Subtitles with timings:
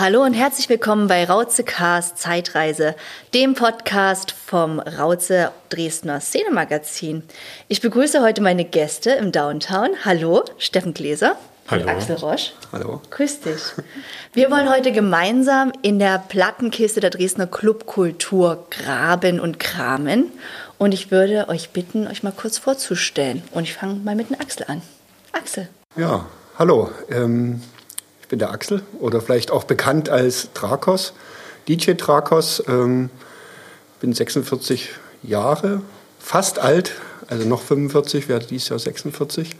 [0.00, 2.94] Hallo und herzlich willkommen bei Rauze Cast Zeitreise,
[3.34, 7.22] dem Podcast vom Rauze Dresdner Szenemagazin.
[7.68, 9.90] Ich begrüße heute meine Gäste im Downtown.
[10.02, 11.36] Hallo, Steffen Gläser.
[11.68, 11.82] Hallo.
[11.82, 12.52] Und Axel Roche.
[12.72, 13.02] Hallo.
[13.10, 13.60] Grüß dich.
[14.32, 20.32] Wir wollen heute gemeinsam in der Plattenkiste der Dresdner Clubkultur graben und kramen.
[20.78, 23.42] Und ich würde euch bitten, euch mal kurz vorzustellen.
[23.50, 24.80] Und ich fange mal mit dem Axel an.
[25.32, 25.68] Axel.
[25.94, 26.24] Ja,
[26.58, 26.90] hallo.
[27.10, 27.60] Ähm,
[28.30, 31.12] bin der Axel oder vielleicht auch bekannt als Drakos,
[31.68, 32.62] DJ Drakos.
[32.66, 33.10] Ähm,
[34.00, 34.88] bin 46
[35.22, 35.82] Jahre,
[36.18, 36.92] fast alt,
[37.28, 39.50] also noch 45, werde dieses Jahr 46.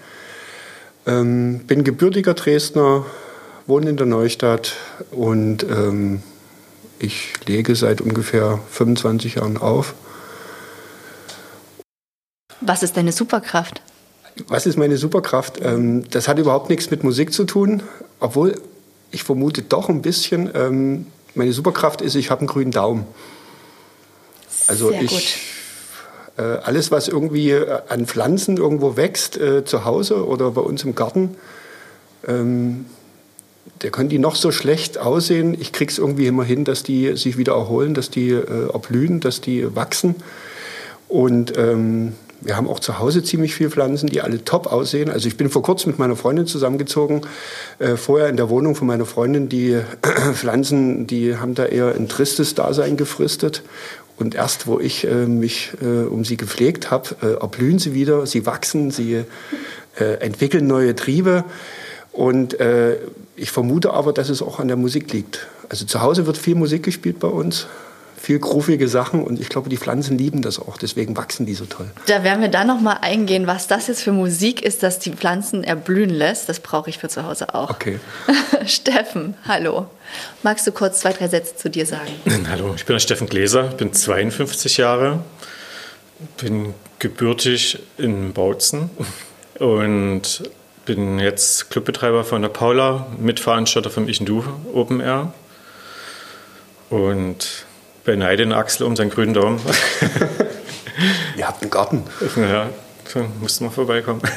[1.07, 3.05] Ähm, bin gebürtiger Dresdner,
[3.67, 4.77] wohne in der Neustadt
[5.11, 6.23] und ähm,
[6.99, 9.95] ich lege seit ungefähr 25 Jahren auf.
[12.61, 13.83] Was ist deine Superkraft?
[14.49, 15.61] Was ist meine Superkraft?
[15.63, 17.83] Ähm, das hat überhaupt nichts mit Musik zu tun,
[18.21, 18.61] obwohl
[19.11, 20.51] ich vermute doch ein bisschen.
[20.55, 23.07] Ähm, meine Superkraft ist, ich habe einen grünen Daumen.
[24.67, 25.39] Also Sehr ich
[26.37, 30.85] äh, alles, was irgendwie äh, an Pflanzen irgendwo wächst, äh, zu Hause oder bei uns
[30.85, 31.37] im Garten,
[32.27, 32.87] ähm,
[33.83, 35.57] der können die noch so schlecht aussehen.
[35.59, 39.41] Ich krieg's irgendwie immer hin, dass die sich wieder erholen, dass die äh, erblühen, dass
[39.41, 40.17] die wachsen.
[41.09, 45.11] Und ähm, wir haben auch zu Hause ziemlich viele Pflanzen, die alle top aussehen.
[45.11, 47.23] Also ich bin vor kurzem mit meiner Freundin zusammengezogen.
[47.79, 49.79] Äh, vorher in der Wohnung von meiner Freundin, die
[50.33, 53.63] Pflanzen, die haben da eher ein tristes Dasein gefristet.
[54.17, 58.27] Und erst, wo ich äh, mich äh, um sie gepflegt habe, äh, erblühen sie wieder,
[58.27, 59.25] sie wachsen, sie
[59.99, 61.45] äh, entwickeln neue Triebe.
[62.13, 62.97] Und äh,
[63.37, 65.47] ich vermute aber, dass es auch an der Musik liegt.
[65.69, 67.67] Also zu Hause wird viel Musik gespielt bei uns
[68.21, 71.65] viel groovige Sachen und ich glaube, die Pflanzen lieben das auch, deswegen wachsen die so
[71.65, 71.91] toll.
[72.07, 75.11] Da werden wir dann noch mal eingehen, was das jetzt für Musik ist, dass die
[75.13, 76.49] Pflanzen erblühen lässt.
[76.49, 77.71] Das brauche ich für zu Hause auch.
[77.71, 77.99] Okay.
[78.67, 79.87] Steffen, hallo.
[80.43, 82.11] Magst du kurz zwei, drei Sätze zu dir sagen?
[82.51, 85.21] Hallo, ich bin der Steffen Gläser, bin 52 Jahre,
[86.37, 88.91] bin gebürtig in Bautzen
[89.59, 90.43] und
[90.85, 94.45] bin jetzt Clubbetreiber von der Paula, Mitveranstalter vom Ich und Du
[94.75, 95.33] Open Air
[96.91, 97.65] und
[98.05, 99.61] beneide den Axel um seinen grünen Daumen.
[101.37, 102.05] Ihr habt einen Garten.
[102.37, 102.69] Ja,
[103.07, 104.21] so mussten wir vorbeikommen.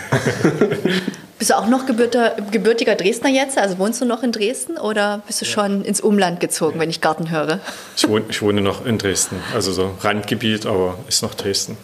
[1.44, 3.58] Bist du auch noch gebürter, gebürtiger Dresdner jetzt?
[3.58, 7.02] Also wohnst du noch in Dresden oder bist du schon ins Umland gezogen, wenn ich
[7.02, 7.60] Garten höre?
[7.98, 11.78] Ich wohne, ich wohne noch in Dresden, also so Randgebiet, aber ist noch Dresden.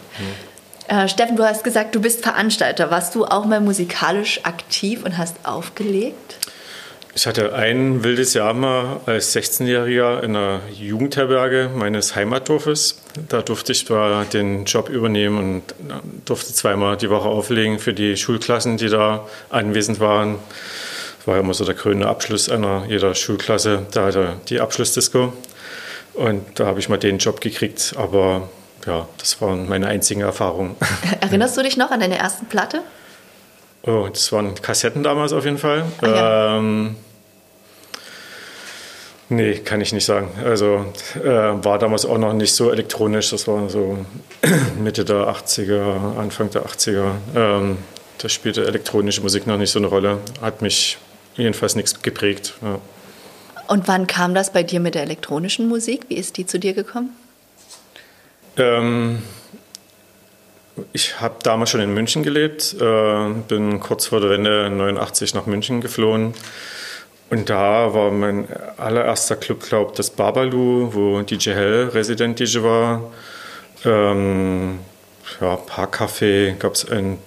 [0.87, 2.89] Äh, Steffen, du hast gesagt, du bist Veranstalter.
[2.89, 6.38] Warst du auch mal musikalisch aktiv und hast aufgelegt?
[7.15, 13.01] Ich hatte ein wildes Jahr mal als 16-Jähriger in einer Jugendherberge meines Heimatdorfes.
[13.27, 15.63] Da durfte ich da den Job übernehmen und
[16.25, 20.37] durfte zweimal die Woche auflegen für die Schulklassen, die da anwesend waren.
[21.17, 23.87] Das war immer so der krönende Abschluss einer jeder Schulklasse.
[23.91, 25.33] Da hatte die Abschlussdisco.
[26.13, 27.95] Und da habe ich mal den Job gekriegt.
[27.97, 28.49] Aber
[28.85, 30.75] ja, das waren meine einzigen Erfahrungen.
[31.21, 32.81] Erinnerst du dich noch an deine ersten Platte?
[33.83, 35.85] Oh, das waren Kassetten damals auf jeden Fall.
[36.01, 36.57] Ah, ja.
[36.57, 36.95] ähm,
[39.29, 40.31] nee, kann ich nicht sagen.
[40.43, 40.85] Also
[41.15, 43.29] äh, war damals auch noch nicht so elektronisch.
[43.29, 44.05] Das war so
[44.79, 47.11] Mitte der 80er, Anfang der 80er.
[47.35, 47.77] Ähm,
[48.17, 50.17] da spielte elektronische Musik noch nicht so eine Rolle.
[50.41, 50.97] Hat mich
[51.35, 52.55] jedenfalls nichts geprägt.
[52.61, 52.79] Ja.
[53.67, 56.05] Und wann kam das bei dir mit der elektronischen Musik?
[56.09, 57.11] Wie ist die zu dir gekommen?
[58.57, 59.21] Ähm,
[60.93, 65.45] ich habe damals schon in München gelebt, äh, bin kurz vor der Wende 89 nach
[65.45, 66.33] München geflohen.
[67.29, 68.47] Und da war mein
[68.77, 73.11] allererster Club, glaube ich, das Babalu, wo DJ Hell Resident DJ war.
[73.85, 74.79] Ähm,
[75.39, 77.19] ja, Parkcafé gab es einen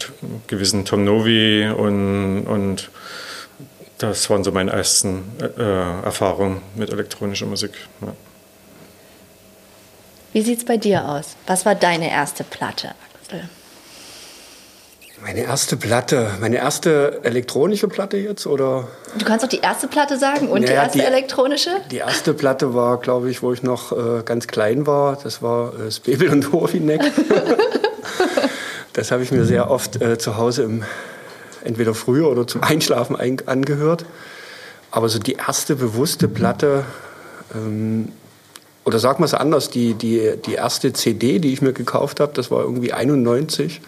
[0.48, 2.90] gewissen Tom Novi und, und
[3.98, 7.72] das waren so meine ersten äh, Erfahrungen mit elektronischer Musik.
[8.00, 8.12] Ja.
[10.32, 11.36] Wie sieht es bei dir aus?
[11.46, 12.94] Was war deine erste Platte,
[13.32, 13.48] Axel?
[15.22, 18.88] Meine erste Platte, meine erste elektronische Platte jetzt oder?
[19.16, 21.70] Du kannst auch die erste Platte sagen und die Naja, erste die- elektronische?
[21.93, 25.17] Die erste Platte war, glaube ich, wo ich noch äh, ganz klein war.
[25.23, 27.02] Das war äh, Spebel und Horvineck.
[28.94, 30.82] das habe ich mir sehr oft äh, zu Hause im,
[31.62, 34.05] entweder früher oder zum Einschlafen ein, angehört.
[34.90, 36.84] Aber so die erste bewusste Platte,
[37.55, 38.08] ähm,
[38.84, 42.32] oder sag mal es anders, die, die, die erste CD, die ich mir gekauft habe,
[42.34, 43.81] das war irgendwie 91.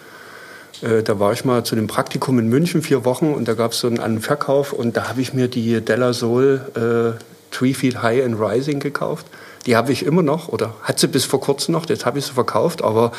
[0.81, 3.71] Äh, Da war ich mal zu einem Praktikum in München, vier Wochen, und da gab
[3.71, 4.73] es so einen und Verkauf.
[4.73, 7.21] Und da habe ich mir die Della Soul äh,
[7.51, 9.25] Three Feet High and Rising gekauft.
[9.65, 12.25] Die habe ich immer noch, oder hat sie bis vor kurzem noch, jetzt habe ich
[12.25, 13.11] sie verkauft, aber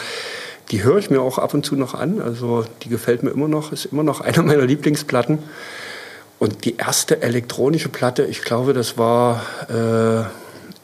[0.70, 2.20] die höre ich mir auch ab und zu noch an.
[2.20, 5.40] Also die gefällt mir immer noch, ist immer noch einer meiner Lieblingsplatten.
[6.38, 10.28] Und die erste elektronische Platte, ich glaube, das war äh,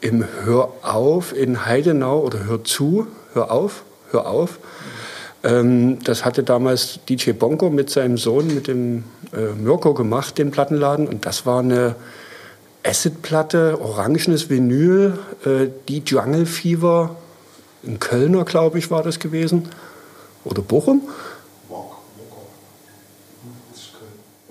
[0.02, 4.58] im Hör auf in Heidenau oder Hör zu, Hör auf, Hör auf.
[5.44, 10.50] Ähm, das hatte damals DJ Bonko mit seinem Sohn, mit dem äh, Mirko gemacht, den
[10.50, 11.08] Plattenladen.
[11.08, 11.94] Und das war eine
[12.84, 17.16] Acid-Platte, orangenes Vinyl, äh, die Jungle Fever,
[17.82, 19.68] in Kölner, glaube ich, war das gewesen.
[20.44, 21.02] Oder Bochum?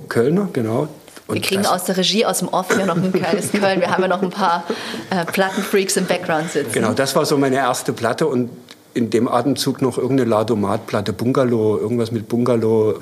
[0.10, 0.90] Kölner, genau.
[1.32, 3.80] Und wir kriegen aus der Regie, aus dem Off hier noch ein kleines Köln.
[3.80, 4.66] Wir haben ja noch ein paar
[5.10, 6.74] äh, Plattenfreaks im Background sitzen.
[6.74, 8.50] Genau, das war so meine erste Platte und
[8.94, 13.00] in dem Atemzug noch irgendeine Ladomat-Platte, Bungalow, irgendwas mit Bungalow,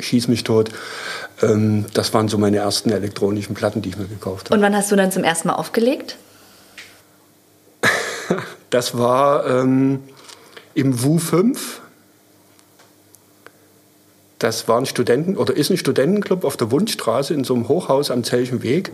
[0.00, 0.70] schieß mich tot.
[1.42, 4.54] Ähm, das waren so meine ersten elektronischen Platten, die ich mir gekauft habe.
[4.54, 6.16] Und wann hast du dann zum ersten Mal aufgelegt?
[8.70, 10.02] das war ähm,
[10.72, 11.82] im WU 5
[14.38, 18.10] das war ein Studenten oder ist ein Studentenclub auf der Wundstraße in so einem Hochhaus
[18.10, 18.92] am Zelchen Weg.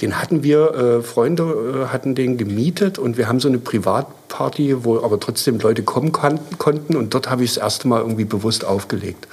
[0.00, 4.84] Den hatten wir, äh, Freunde äh, hatten den gemietet und wir haben so eine Privatparty,
[4.84, 8.26] wo aber trotzdem Leute kommen kann, konnten und dort habe ich das erste Mal irgendwie
[8.26, 9.26] bewusst aufgelegt.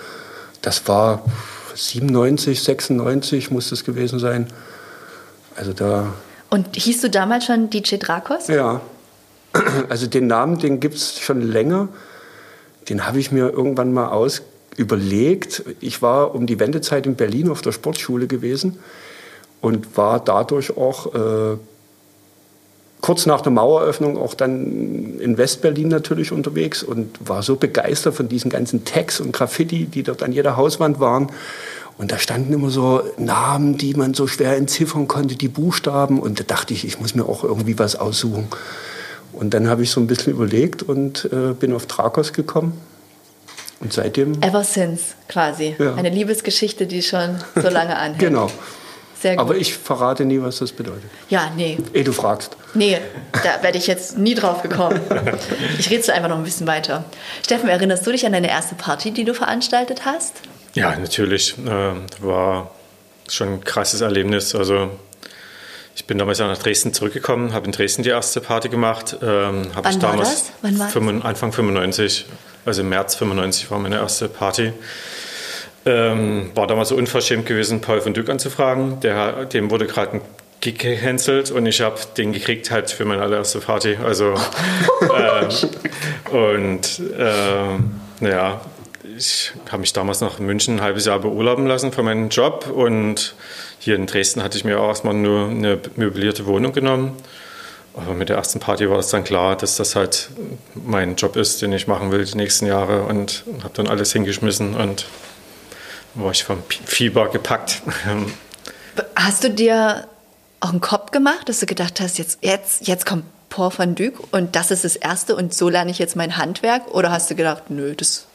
[0.62, 1.24] Das war
[1.76, 4.48] 97, 96 muss das gewesen sein.
[5.56, 6.14] Also da.
[6.50, 8.48] Und hieß du damals schon DJ Drakos?
[8.48, 8.82] Ja.
[9.90, 11.90] Also den Namen, den gibt es schon länger.
[12.90, 14.42] Den habe ich mir irgendwann mal aus
[14.78, 15.64] überlegt.
[15.80, 18.80] Ich war um die Wendezeit in Berlin auf der Sportschule gewesen
[19.62, 21.58] und war dadurch auch äh,
[23.02, 28.30] kurz nach der Maueröffnung auch dann in Westberlin natürlich unterwegs und war so begeistert von
[28.30, 31.28] diesen ganzen Tags und Graffiti, die dort an jeder Hauswand waren.
[31.98, 36.20] Und da standen immer so Namen, die man so schwer entziffern konnte, die Buchstaben.
[36.20, 38.48] Und da dachte ich, ich muss mir auch irgendwie was aussuchen.
[39.31, 42.74] Und dann habe ich so ein bisschen überlegt und äh, bin auf Trakos gekommen
[43.80, 44.42] und seitdem.
[44.42, 45.75] Ever since, quasi.
[45.78, 45.96] Ja.
[45.96, 48.20] Eine Liebesgeschichte, die schon so lange anhält.
[48.20, 48.50] genau.
[49.20, 49.42] Sehr gut.
[49.42, 51.10] Aber ich verrate nie, was das bedeutet.
[51.30, 51.78] Ja, nee.
[51.94, 52.58] Eh, du fragst.
[52.74, 52.98] Nee,
[53.31, 55.00] da werde ich jetzt nie drauf gekommen.
[55.80, 57.06] Ich rede einfach noch ein bisschen weiter.
[57.42, 60.34] Steffen, erinnerst du dich an deine erste Party, die du veranstaltet hast?
[60.74, 61.56] Ja, natürlich.
[61.58, 62.72] Äh, war
[63.30, 64.54] schon ein krasses Erlebnis.
[64.56, 64.90] Also
[65.95, 69.18] ich bin damals nach Dresden zurückgekommen, habe in Dresden die erste Party gemacht.
[69.22, 70.51] Ähm, Wann ich damals war das?
[70.62, 72.25] Wann war 5, Anfang 95
[72.66, 74.74] also im März 95 war meine erste Party.
[75.86, 79.01] Ähm, war damals so unverschämt gewesen, Paul von Dück anzufragen.
[79.01, 80.22] Der, dem wurde gerade ein
[80.62, 83.98] Gig gecancelt und ich habe den gekriegt halt für meine allererste Party.
[84.01, 84.36] Also
[85.01, 85.50] ähm,
[86.31, 88.62] und ähm, naja,
[89.18, 93.36] ich habe mich damals nach München ein halbes Jahr beurlauben lassen für meinen Job und
[93.84, 97.18] hier in Dresden hatte ich mir auch erstmal nur eine möblierte Wohnung genommen
[97.96, 100.30] aber mit der ersten Party war es dann klar, dass das halt
[100.74, 104.76] mein Job ist, den ich machen will die nächsten Jahre und habe dann alles hingeschmissen
[104.76, 105.06] und
[106.16, 107.82] war ich vom Fieber gepackt.
[109.16, 110.08] Hast du dir
[110.60, 114.16] auch einen Kopf gemacht, dass du gedacht hast, jetzt, jetzt, jetzt kommt Paul van Dyk
[114.32, 116.88] und das ist das Erste und so lerne ich jetzt mein Handwerk?
[116.94, 118.26] Oder hast du gedacht, nö, das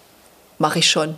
[0.59, 1.17] mache ich schon?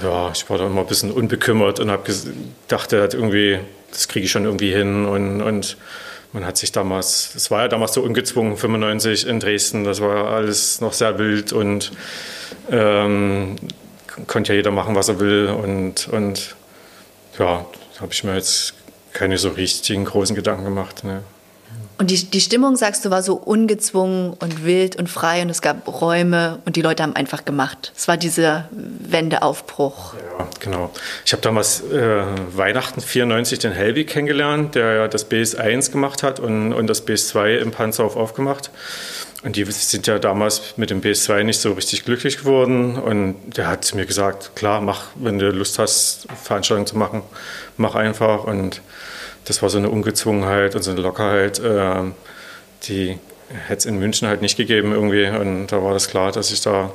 [0.00, 3.58] Ja, ich war da immer ein bisschen unbekümmert und habe gedacht, irgendwie,
[3.90, 5.76] das kriege ich schon irgendwie hin und, und
[6.32, 10.28] man hat sich damals, es war ja damals so ungezwungen, 95 in Dresden, das war
[10.28, 11.92] alles noch sehr wild und
[12.70, 13.56] ähm,
[14.26, 15.48] konnte ja jeder machen, was er will.
[15.48, 16.56] Und, und
[17.38, 18.74] ja, da habe ich mir jetzt
[19.12, 21.04] keine so richtigen großen Gedanken gemacht.
[21.04, 21.22] Ne.
[21.98, 25.62] Und die, die Stimmung, sagst du, war so ungezwungen und wild und frei und es
[25.62, 27.92] gab Räume und die Leute haben einfach gemacht.
[27.96, 30.14] Es war dieser Wendeaufbruch.
[30.14, 30.90] Ja, genau.
[31.24, 32.24] Ich habe damals äh,
[32.56, 37.58] Weihnachten 94 den Helbig kennengelernt, der ja das BS1 gemacht hat und, und das BS2
[37.58, 38.70] im Panzerhof aufgemacht.
[39.44, 42.96] Und die sind ja damals mit dem BS2 nicht so richtig glücklich geworden.
[42.96, 47.22] Und der hat zu mir gesagt, klar, mach, wenn du Lust hast, Veranstaltungen zu machen,
[47.76, 48.44] mach einfach.
[48.44, 48.80] Und
[49.44, 52.02] das war so eine Ungezwungenheit und so eine Lockerheit, äh,
[52.84, 53.18] die
[53.66, 55.26] hätte es in München halt nicht gegeben irgendwie.
[55.26, 56.92] Und da war das klar, dass ich da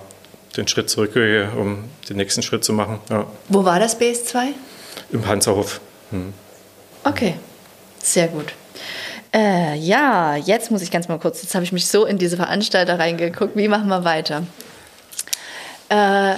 [0.55, 2.99] den Schritt zurückgehe, um den nächsten Schritt zu machen.
[3.09, 3.27] Ja.
[3.49, 4.47] Wo war das BS2?
[5.11, 5.79] Im Panzerhof.
[6.11, 6.33] Hm.
[7.03, 7.35] Okay,
[8.01, 8.53] sehr gut.
[9.33, 12.37] Äh, ja, jetzt muss ich ganz mal kurz, jetzt habe ich mich so in diese
[12.37, 13.55] Veranstalter reingeguckt.
[13.55, 14.43] Wie machen wir weiter?
[15.89, 16.35] Äh,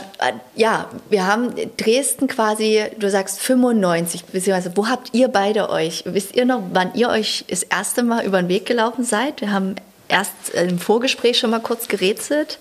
[0.55, 6.03] ja, wir haben Dresden quasi, du sagst 95, beziehungsweise wo habt ihr beide euch?
[6.05, 9.41] Wisst ihr noch, wann ihr euch das erste Mal über den Weg gelaufen seid?
[9.41, 9.75] Wir haben
[10.07, 12.59] erst im Vorgespräch schon mal kurz gerätselt.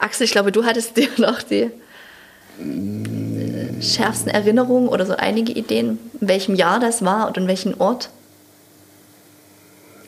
[0.00, 1.70] Axel, ich glaube, du hattest dir noch die
[3.80, 8.10] schärfsten Erinnerungen oder so einige Ideen, in welchem Jahr das war und in welchem Ort?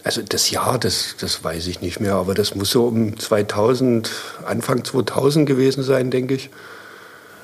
[0.07, 4.09] Also das Jahr, das, das weiß ich nicht mehr, aber das muss so um 2000,
[4.45, 6.49] Anfang 2000 gewesen sein, denke ich.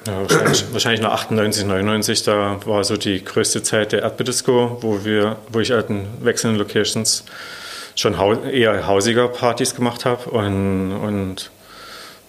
[0.07, 5.05] Ja, wahrscheinlich, wahrscheinlich nach 98, 99, da war so die größte Zeit der Erdbeerdisco, wo
[5.05, 7.25] wir, wo ich halt in wechselnden Locations
[7.97, 11.51] schon hau eher hausiger Partys gemacht habe und, und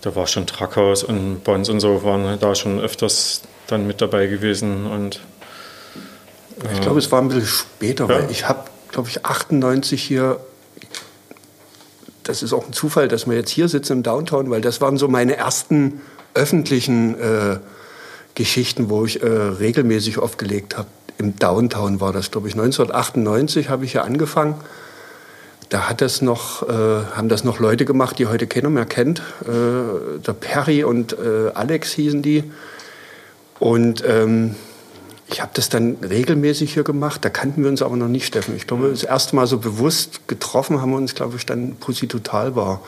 [0.02, 4.26] da war schon Trackhaus und Bons und so waren da schon öfters dann mit dabei
[4.26, 5.20] gewesen und
[6.74, 8.16] ich glaube, es war ein bisschen später, ja.
[8.16, 8.64] weil ich habe,
[8.94, 10.40] glaube ich, 98 hier
[12.24, 14.98] das ist auch ein Zufall, dass wir jetzt hier sitzen im Downtown, weil das waren
[14.98, 16.02] so meine ersten
[16.34, 17.58] öffentlichen äh,
[18.36, 20.88] Geschichten, wo ich äh, regelmäßig aufgelegt habe.
[21.18, 24.56] Im Downtown war das, glaube ich, 1998 habe ich hier angefangen.
[25.70, 29.20] Da hat das noch, äh, haben das noch Leute gemacht, die heute keiner mehr kennt.
[29.42, 32.44] Äh, der Perry und äh, Alex hießen die.
[33.60, 34.56] Und ähm,
[35.28, 37.24] ich habe das dann regelmäßig hier gemacht.
[37.24, 38.56] Da kannten wir uns aber noch nicht, Steffen.
[38.56, 42.08] Ich glaube, das erste Mal so bewusst getroffen haben wir uns, glaube ich, dann Pussy
[42.08, 42.82] Total war.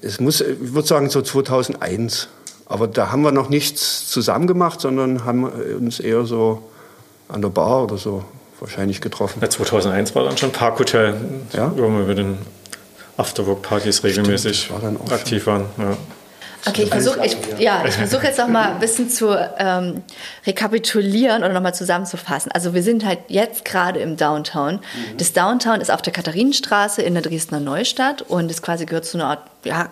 [0.00, 2.28] Es muss, ich würde sagen, so 2001.
[2.66, 6.62] Aber da haben wir noch nichts zusammen gemacht, sondern haben uns eher so
[7.28, 8.24] an der Bar oder so
[8.60, 9.40] wahrscheinlich getroffen.
[9.42, 11.14] Ja, 2001 war dann schon Parkhotel,
[11.52, 11.70] ja?
[11.76, 12.38] wo wir mit den
[13.16, 14.70] Afterwork-Partys regelmäßig
[15.10, 15.66] aktiv waren.
[15.78, 15.96] Ja.
[16.66, 17.20] Okay, ich versuche
[17.58, 20.02] ja, ich versuch jetzt noch mal ein bisschen zu ähm,
[20.46, 22.50] rekapitulieren oder noch mal zusammenzufassen.
[22.52, 24.76] Also wir sind halt jetzt gerade im Downtown.
[24.76, 25.16] Mhm.
[25.18, 29.18] Das Downtown ist auf der Katharinenstraße in der Dresdner Neustadt und es quasi gehört zu
[29.18, 29.90] einer Art ja,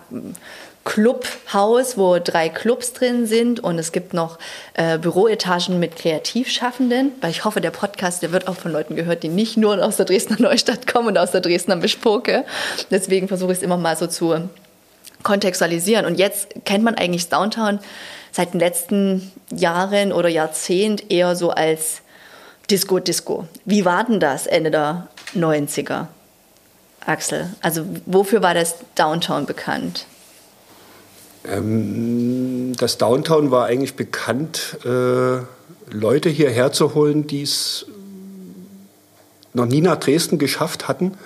[0.85, 4.37] Clubhaus, wo drei Clubs drin sind und es gibt noch
[4.73, 9.23] äh, Büroetagen mit Kreativschaffenden, weil ich hoffe, der Podcast, der wird auch von Leuten gehört,
[9.23, 12.43] die nicht nur aus der Dresdner Neustadt kommen und aus der Dresdner Bespoke.
[12.91, 14.49] Deswegen versuche ich es immer mal so zu
[15.23, 16.05] kontextualisieren.
[16.05, 17.79] Und jetzt kennt man eigentlich Downtown
[18.31, 22.01] seit den letzten Jahren oder Jahrzehnt eher so als
[22.69, 23.47] Disco-Disco.
[23.65, 26.07] Wie war denn das Ende der 90er,
[27.05, 27.49] Axel?
[27.61, 30.05] Also wofür war das Downtown bekannt?
[31.45, 35.39] Ähm, das Downtown war eigentlich bekannt, äh,
[35.91, 37.85] Leute hierher zu holen, die es
[39.53, 41.17] noch nie nach Dresden geschafft hatten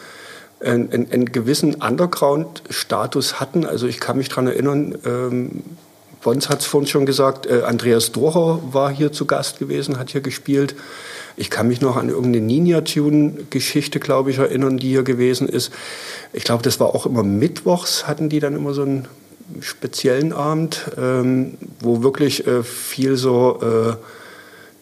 [0.59, 3.65] einen, einen gewissen Underground-Status hatten.
[3.65, 5.63] Also ich kann mich daran erinnern, ähm,
[6.27, 10.09] Bons hat es vorhin schon gesagt, äh, Andreas Docher war hier zu Gast gewesen, hat
[10.09, 10.75] hier gespielt.
[11.37, 15.71] Ich kann mich noch an irgendeine Ninja-Tune-Geschichte, glaube ich, erinnern, die hier gewesen ist.
[16.33, 19.07] Ich glaube, das war auch immer mittwochs, hatten die dann immer so einen
[19.61, 23.95] speziellen Abend, ähm, wo wirklich äh, viel so äh,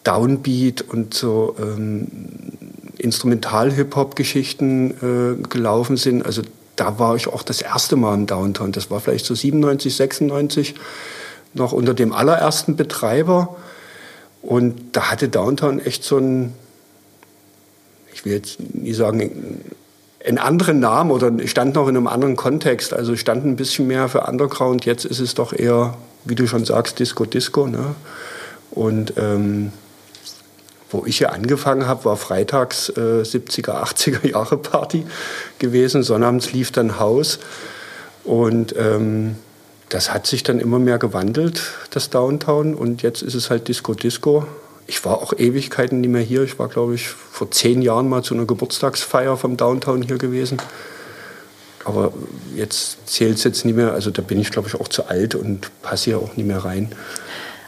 [0.02, 2.55] Downbeat und so ähm,
[3.06, 4.90] Instrumental-Hip-Hop-Geschichten
[5.40, 6.26] äh, gelaufen sind.
[6.26, 6.42] Also
[6.74, 8.72] da war ich auch das erste Mal im Downtown.
[8.72, 10.74] Das war vielleicht so 97, 96,
[11.54, 13.56] noch unter dem allerersten Betreiber.
[14.42, 16.52] Und da hatte Downtown echt so ein,
[18.12, 19.62] ich will jetzt nie sagen,
[20.26, 22.92] einen anderen Namen oder stand noch in einem anderen Kontext.
[22.92, 24.84] Also stand ein bisschen mehr für Underground.
[24.84, 27.66] Jetzt ist es doch eher, wie du schon sagst, Disco Disco.
[27.66, 27.94] Ne?
[28.72, 29.72] Und ähm,
[30.90, 35.06] wo ich hier angefangen habe, war freitags äh, 70er, 80er Jahre Party
[35.58, 36.02] gewesen.
[36.02, 37.38] Sonnabends lief dann Haus.
[38.24, 39.36] Und ähm,
[39.88, 42.74] das hat sich dann immer mehr gewandelt, das Downtown.
[42.74, 44.46] Und jetzt ist es halt Disco Disco.
[44.88, 46.42] Ich war auch Ewigkeiten nicht mehr hier.
[46.42, 50.58] Ich war, glaube ich, vor zehn Jahren mal zu einer Geburtstagsfeier vom Downtown hier gewesen.
[51.84, 52.12] Aber
[52.54, 53.92] jetzt zählt es jetzt nicht mehr.
[53.92, 56.64] Also da bin ich, glaube ich, auch zu alt und passe hier auch nicht mehr
[56.64, 56.92] rein,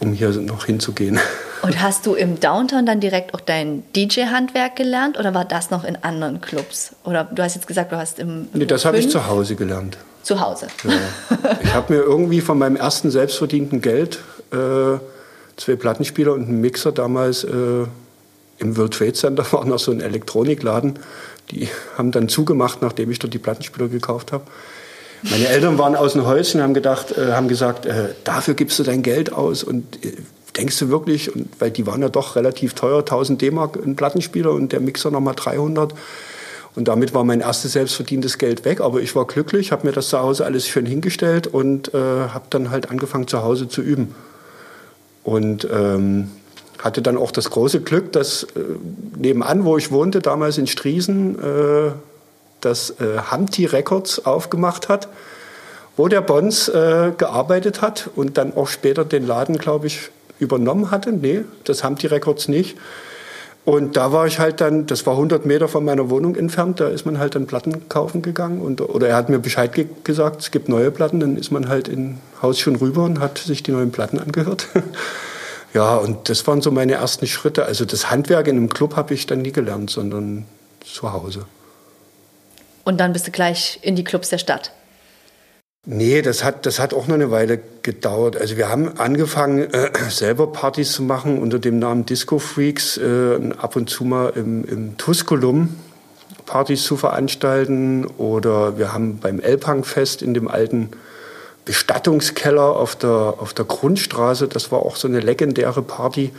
[0.00, 1.18] um hier noch hinzugehen.
[1.62, 5.84] Und hast du im Downtown dann direkt auch dein DJ-Handwerk gelernt oder war das noch
[5.84, 6.94] in anderen Clubs?
[7.04, 8.48] Oder du hast jetzt gesagt, du hast im.
[8.52, 9.98] Nee, das habe ich zu Hause gelernt.
[10.22, 10.68] Zu Hause.
[10.84, 11.50] Ja.
[11.62, 14.18] Ich habe mir irgendwie von meinem ersten selbstverdienten Geld
[14.52, 14.98] äh,
[15.56, 17.86] zwei Plattenspieler und einen Mixer damals äh,
[18.58, 20.98] im World Trade Center war noch so ein Elektronikladen.
[21.50, 24.44] Die haben dann zugemacht, nachdem ich dort die Plattenspieler gekauft habe.
[25.22, 28.84] Meine Eltern waren aus dem Häuschen, haben gedacht, äh, haben gesagt, äh, dafür gibst du
[28.84, 30.12] dein Geld aus und äh,
[30.56, 34.52] denkst du wirklich, und, weil die waren ja doch relativ teuer, 1000 D-Mark ein Plattenspieler
[34.52, 35.94] und der Mixer nochmal 300.
[36.74, 38.80] Und damit war mein erstes selbstverdientes Geld weg.
[38.80, 42.44] Aber ich war glücklich, habe mir das zu Hause alles schön hingestellt und äh, habe
[42.50, 44.14] dann halt angefangen, zu Hause zu üben.
[45.24, 46.30] Und ähm,
[46.78, 48.60] hatte dann auch das große Glück, dass äh,
[49.16, 51.90] nebenan, wo ich wohnte, damals in Striesen, äh,
[52.60, 55.08] das äh, Hamti Records aufgemacht hat,
[55.96, 60.90] wo der Bons äh, gearbeitet hat und dann auch später den Laden, glaube ich, übernommen
[60.90, 61.12] hatte.
[61.12, 62.76] Nee, das haben die Records nicht.
[63.64, 66.88] Und da war ich halt dann, das war 100 Meter von meiner Wohnung entfernt, da
[66.88, 68.62] ist man halt dann Platten kaufen gegangen.
[68.62, 71.68] Und, oder er hat mir Bescheid ge gesagt, es gibt neue Platten, dann ist man
[71.68, 74.68] halt in Haus schon rüber und hat sich die neuen Platten angehört.
[75.74, 77.66] ja, und das waren so meine ersten Schritte.
[77.66, 80.46] Also das Handwerk in einem Club habe ich dann nie gelernt, sondern
[80.82, 81.44] zu Hause.
[82.84, 84.72] Und dann bist du gleich in die Clubs der Stadt?
[85.86, 88.36] Nee, das hat, das hat auch noch eine Weile gedauert.
[88.36, 93.38] Also wir haben angefangen, äh, selber Partys zu machen unter dem Namen Disco Freaks, äh,
[93.56, 95.76] ab und zu mal im, im Tusculum
[96.44, 98.06] Partys zu veranstalten.
[98.18, 100.90] Oder wir haben beim Elbhangfest in dem alten
[101.64, 106.32] Bestattungskeller auf der, auf der Grundstraße, das war auch so eine legendäre Party,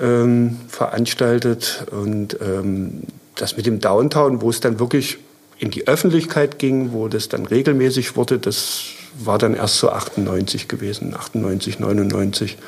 [0.00, 1.86] ähm, veranstaltet.
[1.90, 3.02] Und ähm,
[3.34, 5.18] das mit dem Downtown, wo es dann wirklich
[5.64, 8.82] in die Öffentlichkeit ging, wo das dann regelmäßig wurde, das
[9.18, 12.58] war dann erst so 98 gewesen, 98, 99.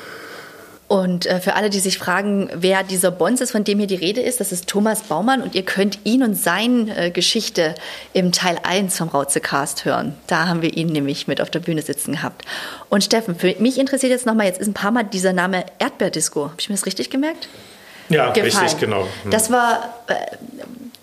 [0.87, 3.95] Und äh, für alle, die sich fragen, wer dieser Bons ist, von dem hier die
[3.95, 7.75] Rede ist, das ist Thomas Baumann und ihr könnt ihn und seine äh, Geschichte
[8.13, 10.15] im Teil 1 vom Rauzecast hören.
[10.27, 12.43] Da haben wir ihn nämlich mit auf der Bühne sitzen gehabt.
[12.89, 16.45] Und Steffen, für mich interessiert jetzt nochmal, jetzt ist ein paar Mal dieser Name Erdbeerdisco.
[16.45, 17.49] Habe ich mir das richtig gemerkt?
[18.09, 18.53] Ja, Gefallen.
[18.53, 19.05] richtig, genau.
[19.23, 19.31] Hm.
[19.31, 20.13] Das war äh,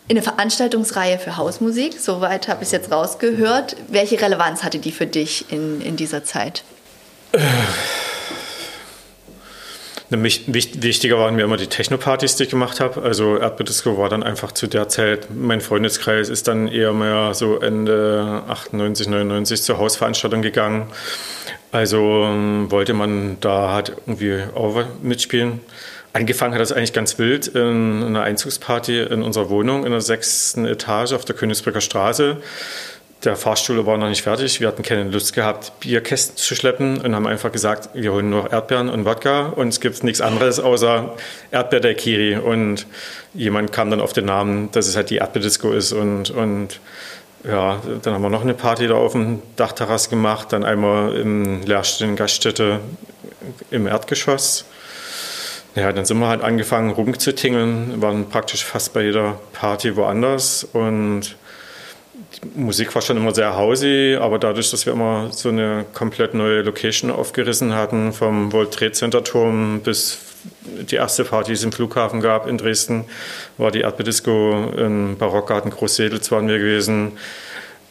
[0.09, 3.77] in der Veranstaltungsreihe für Hausmusik, soweit habe ich es jetzt rausgehört.
[3.89, 6.65] Welche Relevanz hatte die für dich in, in dieser Zeit?
[7.33, 7.39] Äh
[10.23, 13.03] Wichtiger waren mir immer die Techno-Partys, die ich gemacht habe.
[13.03, 17.59] Also Erdbeerdisco war dann einfach zu der Zeit, mein Freundeskreis ist dann eher mehr so
[17.59, 20.89] Ende 98, 99 zur Hausveranstaltung gegangen.
[21.73, 25.61] Also ähm, wollte man da halt irgendwie auch mitspielen.
[26.15, 30.65] Angefangen hat das eigentlich ganz wild in einer Einzugsparty in unserer Wohnung in der sechsten
[30.65, 32.37] Etage auf der Königsbrücker Straße.
[33.25, 34.61] Der Fahrstuhl war noch nicht fertig.
[34.61, 38.53] Wir hatten keine Lust gehabt, Bierkästen zu schleppen und haben einfach gesagt, wir holen nur
[38.53, 41.17] Erdbeeren und Wodka und es gibt nichts anderes außer
[41.51, 42.37] Erdbeerdaikiri.
[42.37, 42.87] Und
[43.33, 46.79] jemand kam dann auf den Namen, dass es halt die Erdbeerdisco ist und, und
[47.43, 51.63] ja, dann haben wir noch eine Party da auf dem Dachterrass gemacht, dann einmal im
[51.63, 52.79] leerstehenden Gaststätte
[53.73, 54.65] im Erdgeschoss.
[55.75, 61.37] Ja, dann sind wir halt angefangen rumzutingeln, waren praktisch fast bei jeder Party woanders und
[62.15, 66.33] die Musik war schon immer sehr hausy, aber dadurch, dass wir immer so eine komplett
[66.33, 70.19] neue Location aufgerissen hatten, vom World Trade Center Turm bis
[70.91, 73.07] die erste Party, die es im Flughafen gab in Dresden,
[73.59, 77.19] war die Erdbeerdisco im Barockgarten Großsedels waren wir gewesen,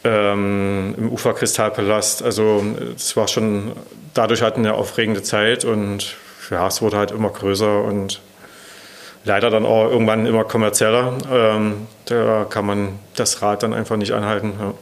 [0.06, 2.24] ähm, im Uferkristallpalast.
[2.24, 2.64] Also
[2.96, 3.74] es war schon
[4.14, 6.16] dadurch halt eine aufregende Zeit und
[6.50, 8.22] ja, es wurde halt immer größer und
[9.26, 11.18] leider dann auch irgendwann immer kommerzieller.
[11.32, 14.54] Ähm, da kann man das Rad dann einfach nicht anhalten.
[14.60, 14.74] Ja.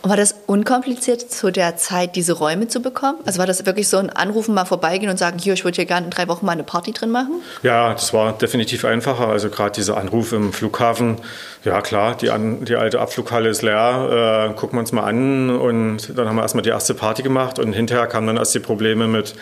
[0.00, 3.18] Und war das unkompliziert zu der Zeit, diese Räume zu bekommen?
[3.26, 5.86] Also war das wirklich so ein Anrufen, mal vorbeigehen und sagen, hier, ich würde hier
[5.86, 7.42] gerne in drei Wochen mal eine Party drin machen?
[7.64, 9.26] Ja, das war definitiv einfacher.
[9.26, 11.16] Also gerade dieser Anruf im Flughafen,
[11.64, 15.50] ja klar, die, an, die alte Abflughalle ist leer, äh, gucken wir uns mal an.
[15.50, 18.60] Und dann haben wir erstmal die erste Party gemacht und hinterher kamen dann erst die
[18.60, 19.34] Probleme mit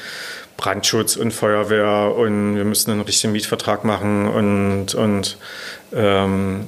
[0.56, 5.36] Brandschutz und Feuerwehr und wir müssen einen richtigen Mietvertrag machen und, und
[5.92, 6.66] ähm,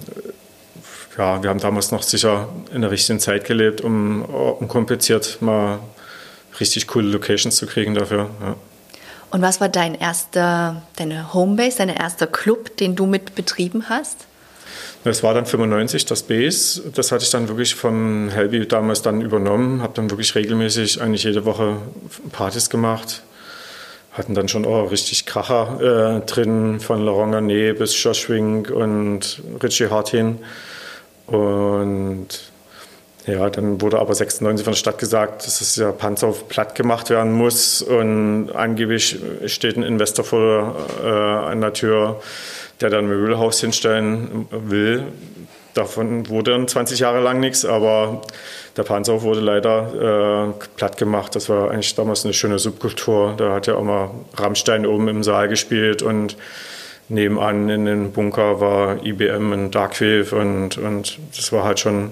[1.17, 5.81] ja, wir haben damals noch sicher in der richtigen Zeit gelebt, um, um kompliziert mal
[6.61, 8.31] richtig coole Locations zu kriegen dafür.
[8.41, 8.57] Ja.
[9.31, 14.27] Und was war dein erster, deine Homebase, dein erster Club, den du mit betrieben hast?
[15.05, 16.83] Das war dann 95 das Base.
[16.95, 19.83] Das hatte ich dann wirklich vom Helby damals dann übernommen.
[19.83, 21.77] Habe dann wirklich regelmäßig eigentlich jede Woche
[22.33, 23.23] Partys gemacht
[24.19, 29.41] hatten dann schon auch richtig Kracher äh, drin, von Laurent Garnet bis Josh Wink und
[29.63, 30.41] Richie Hartin.
[31.27, 32.29] Und
[33.27, 37.11] ja, dann wurde aber 96 von der Stadt gesagt, dass das ja Panzer platt gemacht
[37.11, 37.81] werden muss.
[37.83, 42.21] Und angeblich steht ein Investor vor äh, an der Tür,
[42.81, 45.05] der dann ein Möbelhaus hinstellen will.
[45.79, 48.23] Davon wurde dann 20 Jahre lang nichts, aber
[48.77, 51.37] der Panzer wurde leider äh, platt gemacht.
[51.37, 53.35] Das war eigentlich damals eine schöne Subkultur.
[53.37, 56.37] Da hat ja auch mal Rammstein oben im Saal gespielt und
[57.09, 62.11] nebenan in den Bunker war IBM und Darkwave und, und das war halt schon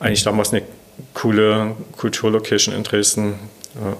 [0.00, 0.62] eigentlich damals eine
[1.14, 3.38] coole Kulturlocation in Dresden.
[3.76, 3.96] Ja.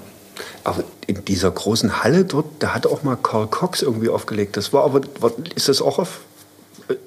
[0.65, 4.57] Aber in dieser großen Halle dort, da hat auch mal Karl Cox irgendwie aufgelegt.
[4.57, 5.03] Das war aber,
[5.55, 6.19] ist das auch auf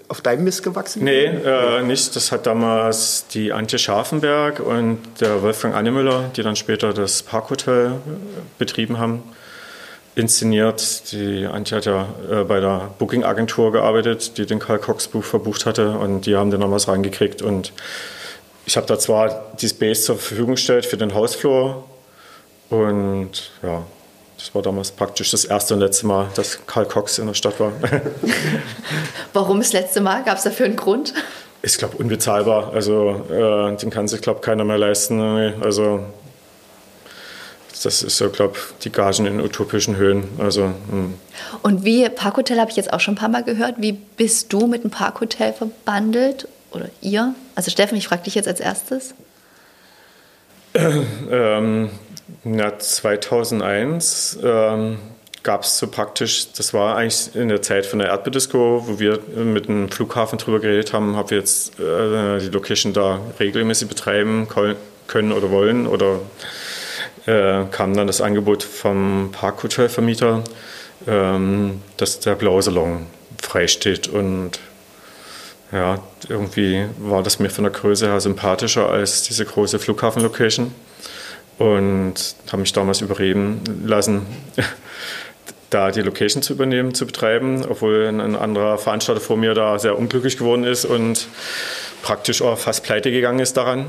[0.07, 1.03] auf deinem Mist gewachsen?
[1.03, 2.15] Nee, äh, nicht.
[2.15, 7.87] Das hat damals die Antje Scharfenberg und der Wolfgang Annemüller, die dann später das Parkhotel
[7.87, 7.91] äh,
[8.57, 9.23] betrieben haben,
[10.15, 11.11] inszeniert.
[11.11, 15.65] Die Antje hat ja äh, bei der Booking-Agentur gearbeitet, die den Karl Cox Buch verbucht
[15.65, 17.73] hatte und die haben dann noch was reingekriegt und
[18.65, 21.85] ich habe da zwar die Space zur Verfügung gestellt für den Hausflur
[22.69, 23.83] und ja,
[24.37, 27.59] das war damals praktisch das erste und letzte Mal, dass Karl Cox in der Stadt
[27.59, 27.71] war.
[29.33, 30.23] Warum das letzte Mal?
[30.23, 31.13] Gab es dafür einen Grund?
[31.63, 32.71] Ich glaube, unbezahlbar.
[32.73, 35.19] Also, äh, den kann sich, glaube keiner mehr leisten.
[35.61, 36.05] Also,
[37.83, 40.25] das ist so, glaube die Gagen in utopischen Höhen.
[40.37, 41.15] Also, hm.
[41.63, 43.75] Und wie, Parkhotel habe ich jetzt auch schon ein paar Mal gehört.
[43.79, 46.47] Wie bist du mit dem Parkhotel verbandelt?
[46.71, 47.33] Oder ihr?
[47.55, 49.15] Also, Steffen, ich frage dich jetzt als erstes.
[50.75, 51.89] Ähm,
[52.43, 54.99] ja, 2001 ähm,
[55.43, 59.19] gab es so praktisch, das war eigentlich in der Zeit von der Erdbeerdisco, wo wir
[59.35, 64.47] mit dem Flughafen drüber geredet haben, ob wir jetzt äh, die Location da regelmäßig betreiben
[65.07, 65.87] können oder wollen.
[65.87, 66.19] Oder
[67.27, 70.43] äh, kam dann das Angebot vom Parkhotelvermieter,
[71.07, 73.05] ähm, dass der Blaue Salon
[73.41, 74.07] freisteht.
[74.07, 74.59] Und
[75.71, 80.73] ja, irgendwie war das mir von der Größe her sympathischer als diese große Flughafenlocation.
[81.57, 84.25] Und habe mich damals überreden lassen,
[85.69, 89.97] da die Location zu übernehmen, zu betreiben, obwohl ein anderer Veranstalter vor mir da sehr
[89.97, 91.27] unglücklich geworden ist und
[92.03, 93.87] praktisch auch fast pleite gegangen ist daran.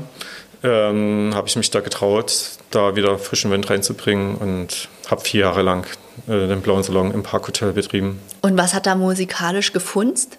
[0.61, 2.33] Ähm, habe ich mich da getraut,
[2.69, 5.85] da wieder frischen Wind reinzubringen und habe vier Jahre lang
[6.27, 8.19] äh, den Blauen Salon im Parkhotel betrieben.
[8.41, 10.37] Und was hat da musikalisch gefunzt?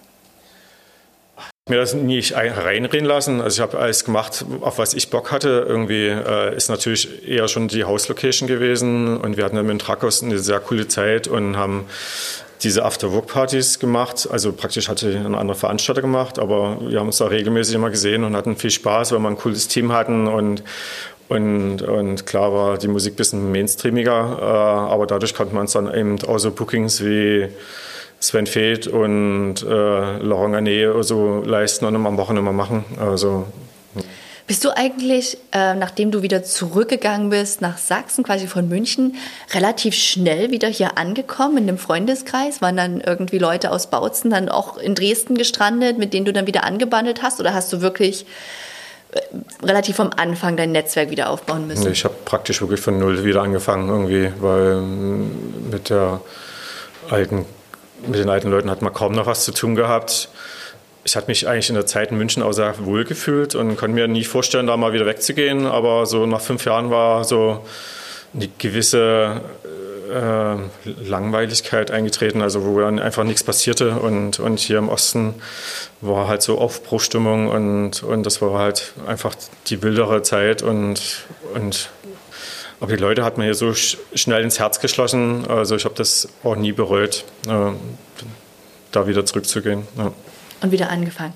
[1.71, 3.41] Mir das nicht reinreden lassen.
[3.41, 5.65] Also ich habe alles gemacht, auf was ich Bock hatte.
[5.67, 10.21] Irgendwie äh, ist natürlich eher schon die Hauslocation gewesen und wir hatten dann mit Trakos
[10.21, 11.85] eine sehr coole Zeit und haben
[12.61, 14.27] diese After-Work-Partys gemacht.
[14.29, 18.23] Also praktisch hatte ein anderer Veranstalter gemacht, aber wir haben uns da regelmäßig immer gesehen
[18.23, 20.63] und hatten viel Spaß, weil wir ein cooles Team hatten und
[21.29, 25.71] und, und klar war die Musik ein bisschen mainstreamiger, äh, aber dadurch konnte man uns
[25.71, 27.47] dann eben auch so Bookings wie
[28.21, 32.85] Sven Feth und äh, Laurent Garnier so leisten und am Wochenende mal machen.
[32.99, 33.47] Also,
[34.51, 39.15] bist du eigentlich, äh, nachdem du wieder zurückgegangen bist nach Sachsen, quasi von München,
[39.53, 42.61] relativ schnell wieder hier angekommen in dem Freundeskreis?
[42.61, 46.47] Waren dann irgendwie Leute aus Bautzen dann auch in Dresden gestrandet, mit denen du dann
[46.47, 47.39] wieder angebandelt hast?
[47.39, 48.25] Oder hast du wirklich
[49.13, 49.21] äh,
[49.65, 51.91] relativ vom Anfang dein Netzwerk wieder aufbauen müssen?
[51.91, 56.21] Ich habe praktisch wirklich von Null wieder angefangen irgendwie, weil mit der
[57.09, 57.45] alten
[58.07, 60.29] mit den alten Leuten hat man kaum noch was zu tun gehabt.
[61.03, 63.95] Ich hatte mich eigentlich in der Zeit in München auch sehr wohl gefühlt und konnte
[63.95, 65.65] mir nie vorstellen, da mal wieder wegzugehen.
[65.65, 67.65] Aber so nach fünf Jahren war so
[68.33, 69.41] eine gewisse
[70.11, 70.55] äh,
[71.03, 73.91] Langweiligkeit eingetreten, also wo dann einfach nichts passierte.
[73.91, 75.35] Und, und hier im Osten
[76.01, 79.35] war halt so Aufbruchstimmung und, und das war halt einfach
[79.67, 81.89] die wildere Zeit und, und
[82.81, 85.45] aber die Leute hat man hier so schnell ins Herz geschlossen.
[85.47, 87.71] Also ich habe das auch nie bereut, äh,
[88.91, 89.87] da wieder zurückzugehen.
[89.97, 90.11] Ja.
[90.61, 91.33] Und wieder angefangen.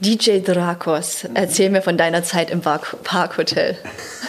[0.00, 3.76] DJ Drakos, erzähl mir von deiner Zeit im Parkhotel.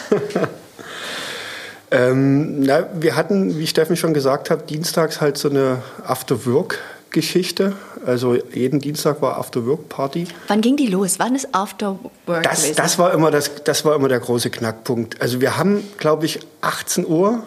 [1.91, 6.79] ähm, na, wir hatten, wie Steffen schon gesagt hat, dienstags halt so eine After-Work
[7.17, 7.73] Geschichte.
[8.05, 10.27] Also jeden Dienstag war After-Work-Party.
[10.49, 11.17] Wann ging die los?
[11.17, 12.43] Wann ist After-Work?
[12.43, 15.19] Das, das, war immer das, das war immer der große Knackpunkt.
[15.19, 17.41] Also wir haben, glaube ich, 18 Uhr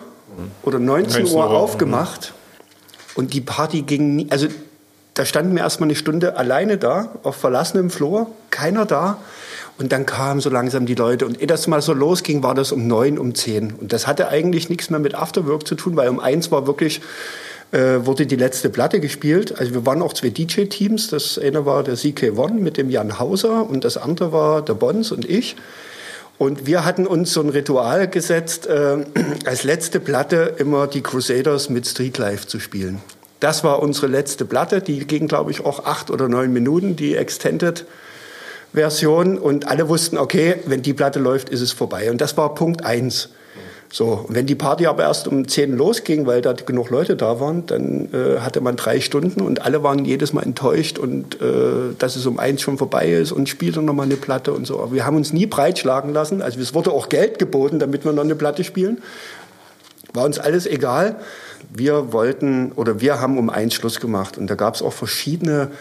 [0.62, 2.34] oder 19, 19 Uhr, Uhr aufgemacht
[3.14, 4.26] und die Party ging nie.
[4.30, 4.48] Also
[5.14, 9.18] da standen wir erstmal eine Stunde alleine da, auf verlassenem Flur, keiner da.
[9.78, 11.26] Und dann kamen so langsam die Leute.
[11.26, 13.72] Und ehe das mal so losging, war das um neun, um zehn.
[13.72, 17.00] Und das hatte eigentlich nichts mehr mit Afterwork zu tun, weil um eins war wirklich
[17.72, 19.58] äh, wurde die letzte Platte gespielt.
[19.58, 21.08] Also wir waren auch zwei DJ-Teams.
[21.08, 25.12] Das eine war der CK1 mit dem Jan Hauser und das andere war der Bons
[25.12, 25.56] und ich.
[26.38, 28.98] Und wir hatten uns so ein Ritual gesetzt, äh,
[29.44, 33.00] als letzte Platte immer die Crusaders mit Streetlife zu spielen.
[33.40, 34.82] Das war unsere letzte Platte.
[34.82, 37.86] Die ging, glaube ich, auch acht oder neun Minuten, die Extended.
[38.72, 42.10] Version und alle wussten, okay, wenn die Platte läuft, ist es vorbei.
[42.10, 43.30] Und das war Punkt eins.
[43.92, 47.40] So, und wenn die Party aber erst um 10 losging, weil da genug Leute da
[47.40, 51.94] waren, dann äh, hatte man drei Stunden und alle waren jedes Mal enttäuscht und äh,
[51.98, 54.80] dass es um eins schon vorbei ist und spielt dann nochmal eine Platte und so.
[54.80, 56.40] Aber wir haben uns nie breitschlagen lassen.
[56.40, 59.02] Also es wurde auch Geld geboten, damit wir noch eine Platte spielen.
[60.12, 61.16] War uns alles egal.
[61.68, 65.72] Wir wollten oder wir haben um eins Schluss gemacht und da gab es auch verschiedene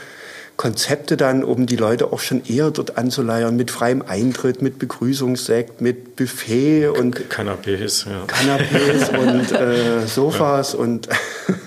[0.59, 5.79] Konzepte dann, um die Leute auch schon eher dort anzuleiern, mit freiem Eintritt, mit Begrüßungssekt,
[5.79, 8.25] mit Buffet und Canapés, ja.
[8.27, 10.79] Canapés und äh, Sofas ja.
[10.79, 11.07] und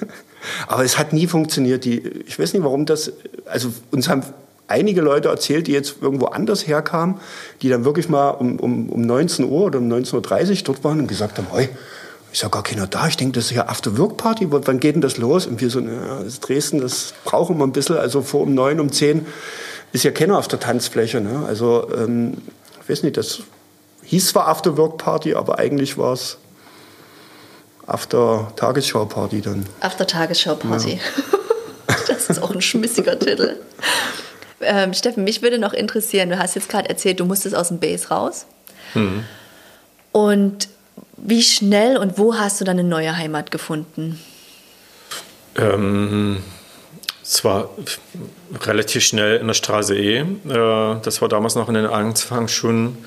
[0.68, 1.86] aber es hat nie funktioniert.
[1.86, 3.14] Die, ich weiß nicht, warum das.
[3.46, 4.24] Also uns haben
[4.68, 7.14] einige Leute erzählt, die jetzt irgendwo anders herkamen,
[7.62, 11.00] die dann wirklich mal um, um, um 19 Uhr oder um 19.30 Uhr dort waren
[11.00, 11.70] und gesagt haben, hey,
[12.32, 13.06] ist ja gar keiner da.
[13.08, 14.46] Ich denke, das ist ja After-Work-Party.
[14.50, 15.46] Wann geht denn das los?
[15.46, 17.98] Und wir so, ja, das Dresden, das brauchen wir ein bisschen.
[17.98, 19.26] Also vor um neun, um zehn
[19.92, 21.20] ist ja keiner auf der Tanzfläche.
[21.20, 21.44] Ne?
[21.46, 22.38] Also, ähm,
[22.82, 23.42] ich weiß nicht, das
[24.04, 26.38] hieß zwar After-Work-Party, aber eigentlich war es
[27.86, 29.66] After-Tagesschau-Party dann.
[29.80, 30.92] After-Tagesschau-Party.
[30.92, 31.94] Ja.
[32.08, 33.56] das ist auch ein schmissiger Titel.
[34.60, 37.78] Ähm, Steffen, mich würde noch interessieren, du hast jetzt gerade erzählt, du musstest aus dem
[37.78, 38.46] Base raus.
[38.94, 39.24] Mhm.
[40.12, 40.68] Und
[41.22, 44.20] wie schnell und wo hast du deine neue Heimat gefunden?
[45.56, 46.42] Ähm,
[47.22, 47.70] es war
[48.60, 50.18] relativ schnell in der Straße E.
[50.18, 50.26] Äh,
[51.02, 52.98] das war damals noch in den Anfangsschulen.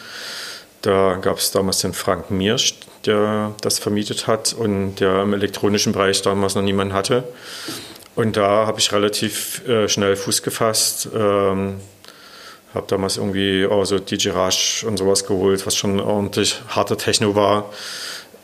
[0.82, 2.76] Da gab es damals den Frank Miersch,
[3.06, 7.26] der das vermietet hat und der im elektronischen Bereich damals noch niemand hatte.
[8.16, 11.10] Und da habe ich relativ äh, schnell Fuß gefasst.
[11.14, 11.82] Ähm,
[12.76, 17.36] habe damals irgendwie auch so DJ Rush und sowas geholt, was schon ordentlich harter Techno
[17.36, 17.72] war.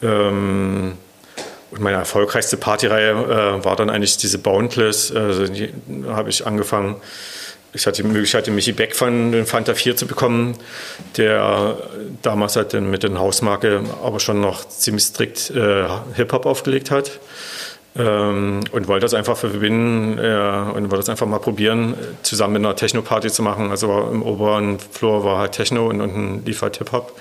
[0.02, 0.94] Ähm,
[1.72, 5.13] und meine erfolgreichste Partyreihe äh, war dann eigentlich diese Boundless.
[5.15, 5.74] Also die
[6.08, 6.98] habe ich angefangen.
[7.74, 10.58] Ich hatte die Möglichkeit, den Michi Beck von den Fanta 4 zu bekommen,
[11.15, 11.78] der
[12.22, 17.12] damals halt mit der Hausmarke aber schon noch ziemlich strikt äh, Hip-Hop aufgelegt hat.
[17.93, 22.65] Ähm, und wollte das einfach verbinden äh, und wollte das einfach mal probieren, zusammen mit
[22.65, 23.69] einer Techno-Party zu machen.
[23.69, 27.19] Also im oberen Floor war halt Techno und unten lief halt Hip-Hop.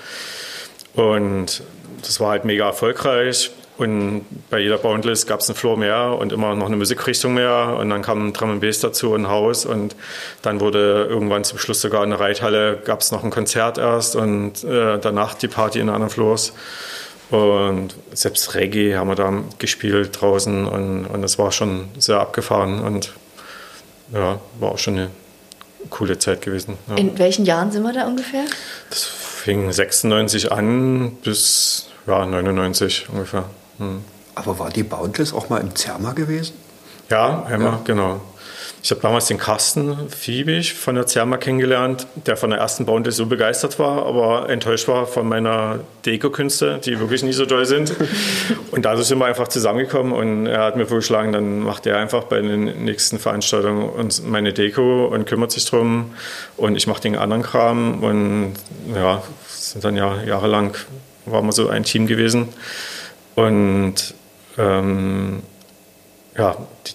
[0.93, 1.63] Und
[2.01, 3.51] das war halt mega erfolgreich.
[3.77, 7.77] Und bei jeder Boundless gab es einen Floor mehr und immer noch eine Musikrichtung mehr.
[7.79, 9.65] Und dann kam Drum Bass dazu, ein Haus.
[9.65, 9.95] Und
[10.41, 14.15] dann wurde irgendwann zum Schluss sogar in der Reithalle, gab es noch ein Konzert erst
[14.15, 16.53] und äh, danach die Party in anderen Floors.
[17.31, 22.81] Und selbst Reggae haben wir da gespielt draußen und, und das war schon sehr abgefahren
[22.81, 23.13] und
[24.13, 25.09] ja, war auch schon eine
[25.89, 26.77] coole Zeit gewesen.
[26.89, 26.97] Ja.
[26.97, 28.43] In welchen Jahren sind wir da ungefähr?
[28.89, 33.45] Das fing 96 an bis ja, 99 ungefähr.
[33.77, 34.03] Hm.
[34.35, 36.53] Aber war die Boundless auch mal im Zerma gewesen?
[37.09, 37.81] Ja, einmal, ja.
[37.83, 38.21] genau.
[38.83, 43.11] Ich habe damals den Carsten Fiebig von der Zerma kennengelernt, der von der ersten Bounty
[43.11, 47.93] so begeistert war, aber enttäuscht war von meiner Deko-Künste, die wirklich nie so toll sind.
[48.71, 52.23] Und dadurch sind wir einfach zusammengekommen und er hat mir vorgeschlagen, dann macht er einfach
[52.23, 56.13] bei den nächsten Veranstaltungen uns meine Deko und kümmert sich drum
[56.57, 58.53] und ich mache den anderen Kram und
[58.95, 60.75] ja, sind dann ja jahrelang,
[61.25, 62.47] waren wir so ein Team gewesen.
[63.35, 64.13] Und
[64.57, 65.43] ähm,
[66.37, 66.55] ja,
[66.87, 66.93] die,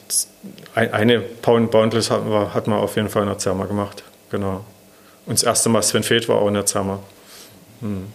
[0.74, 2.22] eine Pound Boundless hat,
[2.54, 4.02] hat man auf jeden Fall in der Zerma gemacht.
[4.30, 4.64] Genau.
[5.26, 7.00] Und das erste Mal Sven Feth war auch in der Zerma.
[7.80, 8.06] Hm.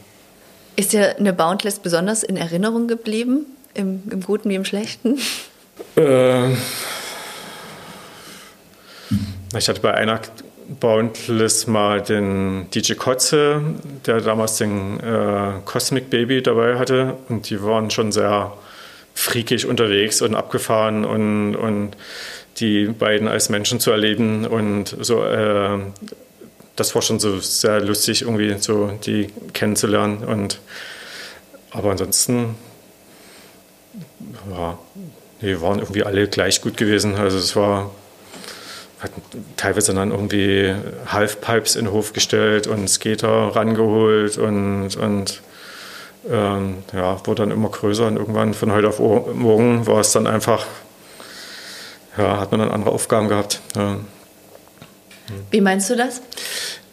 [0.76, 3.46] Ist dir eine Boundless besonders in Erinnerung geblieben?
[3.74, 5.20] Im, im Guten wie im Schlechten?
[5.96, 6.52] Äh,
[9.58, 10.22] ich hatte bei einer
[10.80, 13.62] Boundless mal den DJ Kotze,
[14.06, 17.18] der damals den äh, Cosmic Baby dabei hatte.
[17.30, 18.54] Und die waren schon sehr
[19.22, 21.92] freakig unterwegs und abgefahren und, und
[22.58, 25.80] die beiden als Menschen zu erleben und so, äh,
[26.76, 30.24] das war schon so sehr lustig, irgendwie so die kennenzulernen.
[30.24, 30.60] Und,
[31.70, 32.56] aber ansonsten,
[34.50, 34.80] ja,
[35.42, 37.16] die waren irgendwie alle gleich gut gewesen.
[37.16, 37.92] Also es war,
[39.00, 39.12] hat
[39.56, 40.74] teilweise dann irgendwie
[41.06, 45.42] Halfpipes in den Hof gestellt und Skater rangeholt und, und
[46.30, 50.28] ähm, ja, wurde dann immer größer und irgendwann von heute auf morgen war es dann
[50.28, 50.66] einfach
[52.18, 53.62] ja, hat man dann andere Aufgaben gehabt.
[53.76, 53.98] Ja.
[55.50, 56.22] Wie meinst du das?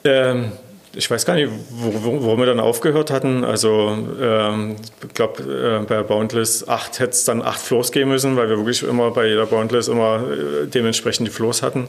[0.05, 0.53] Ähm,
[0.95, 3.45] ich weiß gar nicht, wo, wo, wir dann aufgehört hatten.
[3.45, 8.37] Also ähm, ich glaube, äh, bei Boundless 8 hätte es dann 8 Floors geben müssen,
[8.37, 11.89] weil wir wirklich immer bei jeder Boundless immer äh, dementsprechend die Floors hatten.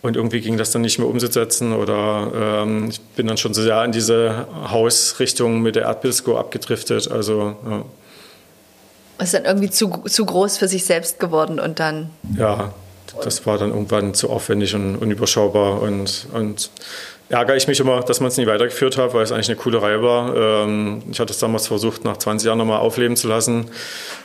[0.00, 3.62] Und irgendwie ging das dann nicht mehr umzusetzen oder ähm, ich bin dann schon so
[3.62, 7.10] sehr in diese Hausrichtung mit der Erdbeersco abgedriftet.
[7.10, 7.84] Also ja
[9.22, 12.10] ist dann irgendwie zu, zu groß für sich selbst geworden und dann.
[12.36, 12.72] Ja,
[13.22, 16.70] das war dann irgendwann zu aufwendig und unüberschaubar und, und
[17.28, 19.82] ärgere ich mich immer, dass man es nie weitergeführt hat, weil es eigentlich eine coole
[19.82, 20.64] Reihe war.
[20.64, 23.70] Ähm, ich hatte es damals versucht, nach 20 Jahren nochmal aufleben zu lassen,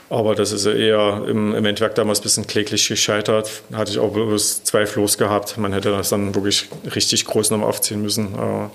[0.09, 3.49] aber das ist eher im, im Endwerk damals ein bisschen kläglich gescheitert.
[3.69, 5.57] Da hatte ich auch bloß zwei Floß gehabt.
[5.57, 8.35] Man hätte das dann wirklich richtig groß nochmal aufziehen müssen.
[8.35, 8.71] Aber,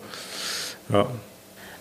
[0.93, 1.07] ja.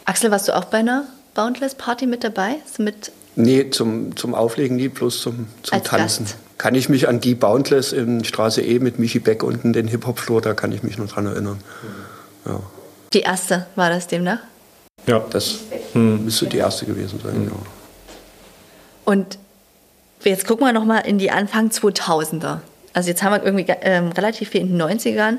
[0.05, 2.55] Axel, warst du auch bei einer Boundless Party mit dabei?
[2.77, 6.25] Mit Nee, zum, zum Auflegen nie, bloß zum, zum Tanzen.
[6.25, 6.37] Gast.
[6.57, 10.41] Kann ich mich an die Boundless in Straße E mit Michi Beck unten, den Hip-Hop-Floor,
[10.41, 11.59] da kann ich mich noch dran erinnern.
[12.47, 12.59] Ja.
[13.13, 14.39] Die erste war das demnach?
[15.05, 15.19] Ja.
[15.29, 15.59] Das
[15.93, 16.25] hm.
[16.25, 17.45] müsste die erste gewesen sein, hm.
[17.47, 17.55] ja.
[19.05, 19.37] Und
[20.23, 22.59] jetzt gucken wir nochmal in die Anfang 2000er.
[22.93, 25.37] Also jetzt haben wir irgendwie ähm, relativ viel in den 90ern.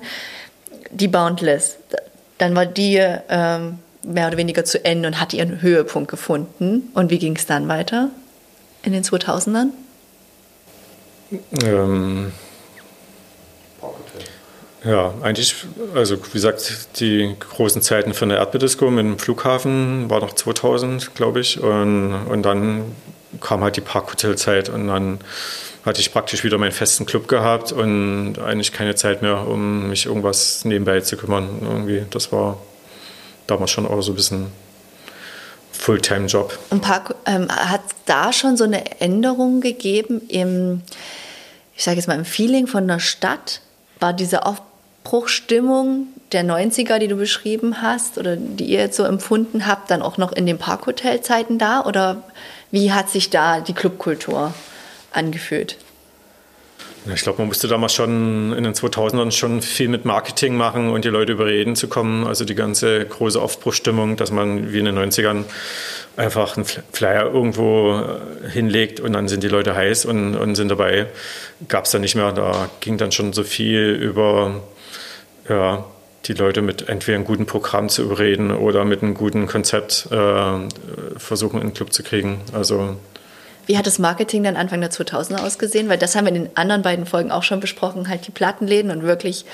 [0.91, 1.77] Die Boundless.
[2.39, 2.97] Dann war die
[3.29, 6.91] ähm, mehr oder weniger zu Ende und hatte ihren Höhepunkt gefunden.
[6.95, 8.11] Und wie ging es dann weiter
[8.83, 9.69] in den 2000ern?
[11.63, 12.33] Ähm,
[14.85, 15.55] ja, eigentlich,
[15.95, 21.15] also wie gesagt, die großen Zeiten von der Erdbeerdisco mit dem Flughafen war noch 2000,
[21.15, 21.61] glaube ich.
[21.61, 22.95] Und, und dann
[23.41, 25.19] kam halt die Parkhotelzeit und dann
[25.85, 30.07] hatte ich praktisch wieder meinen festen Club gehabt und eigentlich keine Zeit mehr, um mich
[30.07, 31.59] irgendwas nebenbei zu kümmern.
[31.63, 32.59] Irgendwie, das war
[33.47, 34.53] damals schon auch so ein bisschen
[35.73, 36.59] Fulltime-Job.
[36.71, 36.85] Und
[37.27, 40.83] ähm, hat da schon so eine Änderung gegeben im,
[41.75, 43.61] ich sage jetzt mal, im Feeling von der Stadt?
[44.01, 44.47] War dieser
[45.09, 50.03] Aufbruchstimmung der 90er, die du beschrieben hast oder die ihr jetzt so empfunden habt, dann
[50.03, 51.83] auch noch in den Parkhotelzeiten da?
[51.87, 52.25] Oder
[52.71, 54.53] wie hat sich da die Clubkultur
[55.11, 55.79] angefühlt?
[57.15, 61.07] Ich glaube, man musste damals schon in den 2000ern schon viel mit Marketing machen und
[61.07, 62.27] die Leute überreden zu kommen.
[62.27, 65.45] Also die ganze große Aufbruchstimmung, dass man wie in den 90ern
[66.19, 70.69] einfach einen Flyer irgendwo äh, hinlegt und dann sind die Leute heiß und, und sind
[70.69, 71.07] dabei,
[71.67, 72.33] gab es dann nicht mehr.
[72.33, 74.61] Da ging dann schon so viel über
[75.49, 75.85] ja,
[76.27, 80.69] die Leute mit entweder einem guten Programm zu überreden oder mit einem guten Konzept äh,
[81.17, 82.41] versuchen, in den Club zu kriegen.
[82.53, 82.97] Also
[83.69, 85.91] wie hat das Marketing dann Anfang der 2000er ausgesehen?
[85.91, 88.91] Weil das haben wir in den anderen beiden Folgen auch schon besprochen, halt die Plattenläden
[88.91, 89.45] und wirklich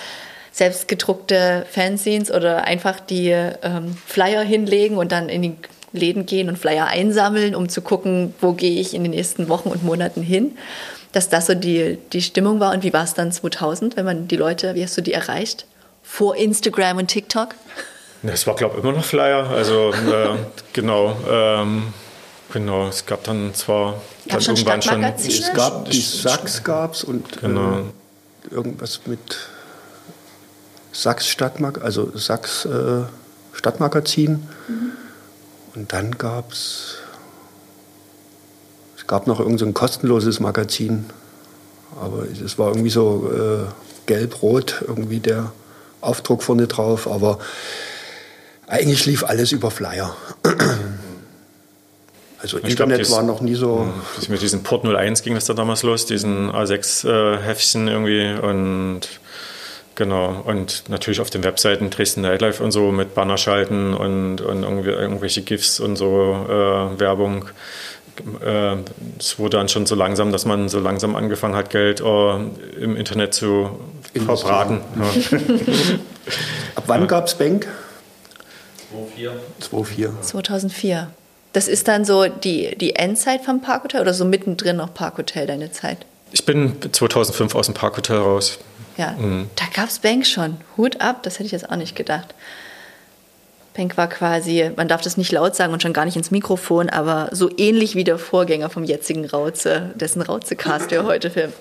[0.53, 5.57] selbstgedruckte Fanzines oder einfach die ähm, Flyer hinlegen und dann in die
[5.93, 9.69] Läden gehen und Flyer einsammeln, um zu gucken, wo gehe ich in den nächsten Wochen
[9.69, 10.57] und Monaten hin.
[11.11, 12.73] Dass das so die, die Stimmung war.
[12.73, 15.67] Und wie war es dann 2000, wenn man die Leute, wie hast du die erreicht?
[16.15, 17.57] Vor Instagram und TikTok?
[18.23, 19.51] Es war, glaube ich, immer noch Flyer.
[19.51, 20.37] Also, äh,
[20.73, 21.17] genau.
[21.29, 21.93] Ähm,
[22.53, 25.03] genau, es gab dann zwar dann schon irgendwann schon.
[25.03, 27.79] Es gab die Sachs gab's und genau.
[27.79, 29.19] äh, irgendwas mit
[30.93, 33.03] Sachs Stadtmag also Sachs äh,
[33.53, 34.47] Stadtmagazin.
[34.69, 34.93] Mhm.
[35.75, 36.99] Und dann gab es,
[38.97, 41.07] es gab noch irgendein so kostenloses Magazin,
[42.01, 43.67] aber es war irgendwie so äh,
[44.07, 45.51] gelb-rot, irgendwie der
[46.05, 47.39] Aufdruck vorne drauf, aber
[48.67, 50.15] eigentlich lief alles über Flyer.
[52.41, 53.91] Also ich Internet glaub, war noch nie so.
[54.29, 59.09] Mit diesem Port 01 ging das da damals los, diesen A6-Heftchen äh, irgendwie und
[59.97, 65.43] Genau, und natürlich auf den Webseiten Dresden Nightlife und so mit Bannerschalten und, und irgendwelche
[65.43, 67.45] GIFs und so äh, Werbung.
[68.45, 68.77] Äh,
[69.19, 72.35] es wurde dann schon so langsam, dass man so langsam angefangen hat, Geld äh,
[72.81, 73.79] im Internet zu
[74.15, 74.81] verbraten.
[74.97, 75.39] Ja.
[76.77, 77.67] Ab wann gab es Bank?
[79.61, 80.13] 2004.
[80.21, 81.11] 2004.
[81.53, 85.71] Das ist dann so die, die Endzeit vom Parkhotel oder so mittendrin noch Parkhotel, deine
[85.71, 85.99] Zeit?
[86.33, 88.59] Ich bin 2005 aus dem Parkhotel raus.
[88.97, 89.49] Ja, mhm.
[89.57, 90.57] da gab es Bank schon.
[90.77, 92.35] Hut ab, das hätte ich jetzt auch nicht gedacht.
[93.75, 96.89] Bank war quasi, man darf das nicht laut sagen und schon gar nicht ins Mikrofon,
[96.89, 101.53] aber so ähnlich wie der Vorgänger vom jetzigen Rauze, dessen Rauze-Cast wir heute filmen.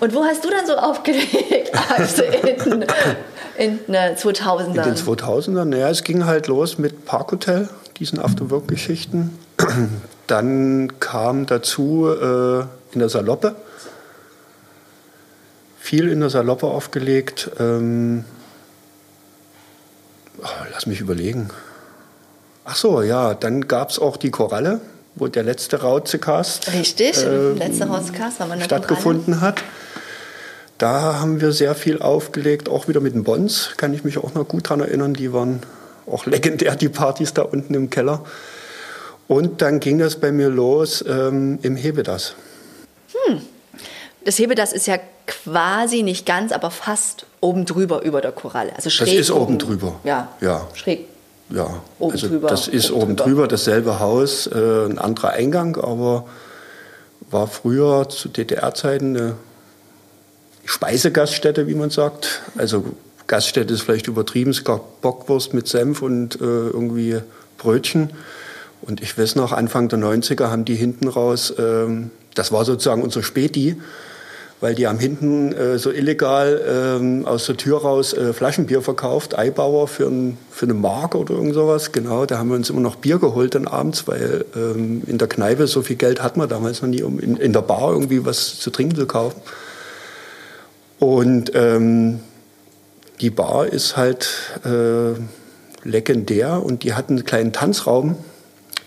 [0.00, 1.72] und wo hast du dann so aufgelegt?
[1.88, 2.84] Also in,
[3.56, 4.66] in den 2000ern?
[4.66, 9.38] In den 2000ern, naja, es ging halt los mit Parkhotel, diesen Afterwork-Geschichten.
[10.26, 12.60] Dann kam dazu äh,
[12.92, 13.56] in der Saloppe
[15.88, 17.50] viel in der Saloppe aufgelegt.
[17.58, 18.26] Ähm,
[20.72, 21.50] lass mich überlegen.
[22.64, 24.80] Ach so, ja, dann gab es auch die Koralle,
[25.14, 29.40] wo der letzte Rauzecast Richtig, äh, letzte Rauzecast haben wir stattgefunden Koralle.
[29.40, 29.64] hat.
[30.76, 34.34] Da haben wir sehr viel aufgelegt, auch wieder mit den Bons, kann ich mich auch
[34.34, 35.14] noch gut daran erinnern.
[35.14, 35.60] Die waren
[36.06, 38.24] auch legendär, die Partys da unten im Keller.
[39.26, 42.34] Und dann ging das bei mir los ähm, im Hebedas.
[43.12, 43.40] Hm.
[44.28, 48.76] Das Hebedas ist ja quasi nicht ganz, aber fast oben drüber über der Koralle.
[48.76, 50.00] Also schräg das ist oben, oben drüber.
[50.04, 50.28] Ja.
[50.42, 50.68] ja.
[50.74, 51.06] Schräg.
[51.48, 53.24] Ja, oben also drüber, das ist oben, drüber.
[53.24, 56.26] drüber, dasselbe Haus, äh, ein anderer Eingang, aber
[57.30, 59.36] war früher zu DDR-Zeiten eine
[60.66, 62.42] Speisegaststätte, wie man sagt.
[62.58, 62.84] Also
[63.28, 67.16] Gaststätte ist vielleicht übertrieben, es gab Bockwurst mit Senf und äh, irgendwie
[67.56, 68.10] Brötchen.
[68.82, 73.00] Und ich weiß noch, Anfang der 90er haben die hinten raus, ähm, das war sozusagen
[73.00, 73.80] unser Späti,
[74.60, 79.38] weil die haben hinten äh, so illegal ähm, aus der Tür raus äh, Flaschenbier verkauft,
[79.38, 81.92] Eibauer für, ein, für eine Mark oder irgend sowas.
[81.92, 85.28] Genau, da haben wir uns immer noch Bier geholt dann abends, weil ähm, in der
[85.28, 88.24] Kneipe so viel Geld hat man damals noch nie, um in, in der Bar irgendwie
[88.24, 89.40] was zu trinken zu kaufen.
[90.98, 92.20] Und ähm,
[93.20, 94.28] die Bar ist halt
[94.64, 95.18] äh,
[95.84, 98.16] legendär und die hat einen kleinen Tanzraum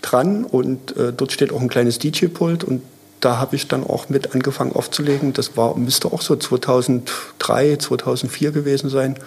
[0.01, 2.81] dran und äh, dort steht auch ein kleines DJ-Pult und
[3.21, 5.33] da habe ich dann auch mit angefangen aufzulegen.
[5.33, 9.17] Das war, müsste auch so 2003, 2004 gewesen sein.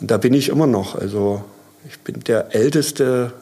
[0.00, 0.94] Und da bin ich immer noch.
[0.94, 1.44] Also
[1.88, 3.32] ich bin der älteste,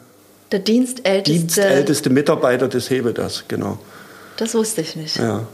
[0.51, 3.79] der dienstälteste, dienstälteste Mitarbeiter des Hebedas, genau.
[4.37, 5.17] Das wusste ich nicht.
[5.17, 5.47] Ja.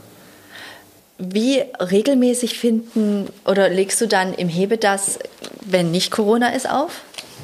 [1.17, 5.19] Wie regelmäßig finden oder legst du dann im Hebedas,
[5.65, 7.01] wenn nicht Corona ist, auf?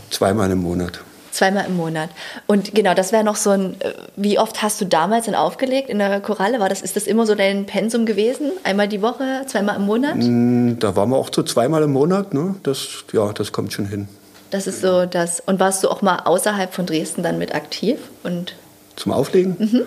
[0.09, 1.01] Zweimal im Monat.
[1.39, 2.09] Zweimal im Monat.
[2.47, 5.89] Und genau, das wäre noch so ein, äh, wie oft hast du damals dann aufgelegt
[5.89, 6.59] in der Koralle?
[6.59, 8.51] War das, ist das immer so dein Pensum gewesen?
[8.65, 10.17] Einmal die Woche, zweimal im Monat?
[10.17, 12.55] Mm, da waren wir auch so zweimal im Monat, ne?
[12.63, 14.09] Das, ja, das kommt schon hin.
[14.51, 15.39] Das ist so das.
[15.39, 17.99] Und warst du auch mal außerhalb von Dresden dann mit aktiv?
[18.23, 18.55] Und
[18.97, 19.55] Zum Auflegen?
[19.57, 19.83] Mhm.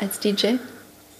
[0.00, 0.58] Als DJ?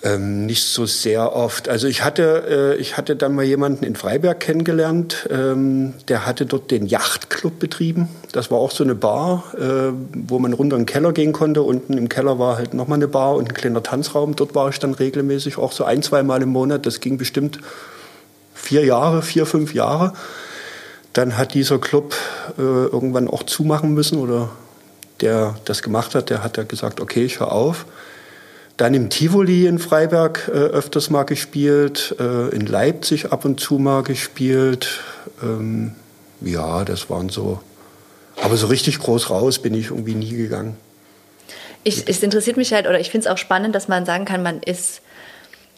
[0.04, 1.70] Ähm, nicht so sehr oft.
[1.70, 6.44] Also ich hatte, äh, ich hatte dann mal jemanden in Freiberg kennengelernt, ähm, der hatte
[6.44, 8.10] dort den Yachtclub betrieben.
[8.30, 11.62] Das war auch so eine Bar, äh, wo man runter in den Keller gehen konnte.
[11.62, 14.36] Unten im Keller war halt nochmal eine Bar und ein kleiner Tanzraum.
[14.36, 16.84] Dort war ich dann regelmäßig auch so ein, zwei Mal im Monat.
[16.84, 17.60] Das ging bestimmt
[18.52, 20.12] vier Jahre, vier, fünf Jahre.
[21.14, 22.14] Dann hat dieser Club
[22.58, 24.50] äh, irgendwann auch zumachen müssen oder
[25.22, 27.86] der das gemacht hat, der hat ja gesagt, okay, ich höre auf.
[28.76, 33.78] Dann im Tivoli in Freiberg äh, öfters mal gespielt, äh, in Leipzig ab und zu
[33.78, 35.00] mal gespielt.
[35.42, 35.92] Ähm,
[36.40, 37.60] ja, das waren so.
[38.42, 40.76] Aber so richtig groß raus bin ich irgendwie nie gegangen.
[41.84, 44.42] Ich, es interessiert mich halt, oder ich finde es auch spannend, dass man sagen kann,
[44.42, 45.02] man ist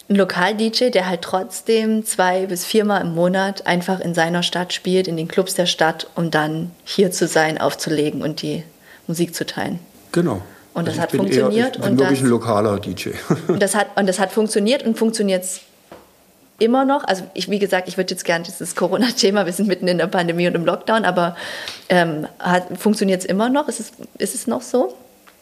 [0.08, 5.08] ein Lokal-DJ, der halt trotzdem zwei bis viermal im Monat einfach in seiner Stadt spielt,
[5.08, 8.62] in den Clubs der Stadt, um dann hier zu sein, aufzulegen und die
[9.06, 9.80] Musik zu teilen.
[10.12, 10.42] Genau.
[10.76, 11.54] Und das also hat funktioniert.
[11.54, 13.10] Eher, ich bin und wirklich das, ein lokaler DJ.
[13.48, 15.42] und, das hat, und das hat funktioniert und funktioniert
[16.58, 17.02] immer noch.
[17.04, 20.06] Also ich, wie gesagt, ich würde jetzt gerne dieses Corona-Thema, wir sind mitten in der
[20.06, 21.34] Pandemie und im Lockdown, aber
[21.88, 22.26] ähm,
[22.78, 23.68] funktioniert es immer noch?
[23.68, 24.94] Ist es, ist es noch so?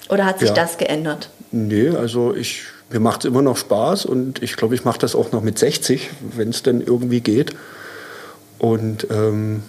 [0.09, 0.55] Oder hat sich ja.
[0.55, 1.30] das geändert?
[1.51, 5.16] Nee, also ich, mir macht es immer noch Spaß und ich glaube, ich mache das
[5.16, 7.57] auch noch mit 60, wenn es denn irgendwie geht.
[8.61, 9.64] Und ähm,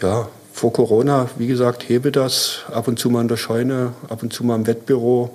[0.00, 4.22] ja, vor Corona, wie gesagt, hebe das ab und zu mal in der Scheune, ab
[4.22, 5.30] und zu mal im Wettbüro.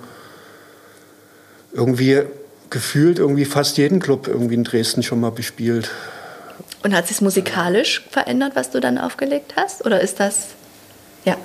[1.71, 2.23] Irgendwie
[2.69, 5.91] gefühlt irgendwie fast jeden Club irgendwie in Dresden schon mal bespielt.
[6.83, 9.85] Und hat sich musikalisch verändert, was du dann aufgelegt hast?
[9.85, 10.47] Oder ist das,
[11.23, 11.37] ja?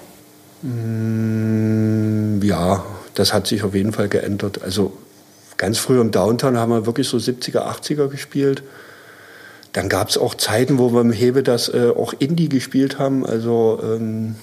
[0.63, 4.61] Mm, ja, das hat sich auf jeden Fall geändert.
[4.63, 4.99] Also
[5.57, 8.65] ganz früh im Downtown haben wir wirklich so 70er, 80er gespielt.
[9.79, 13.25] Dann gab es auch Zeiten, wo wir im Hebe das äh, auch Indie gespielt haben,
[13.25, 14.35] also ähm,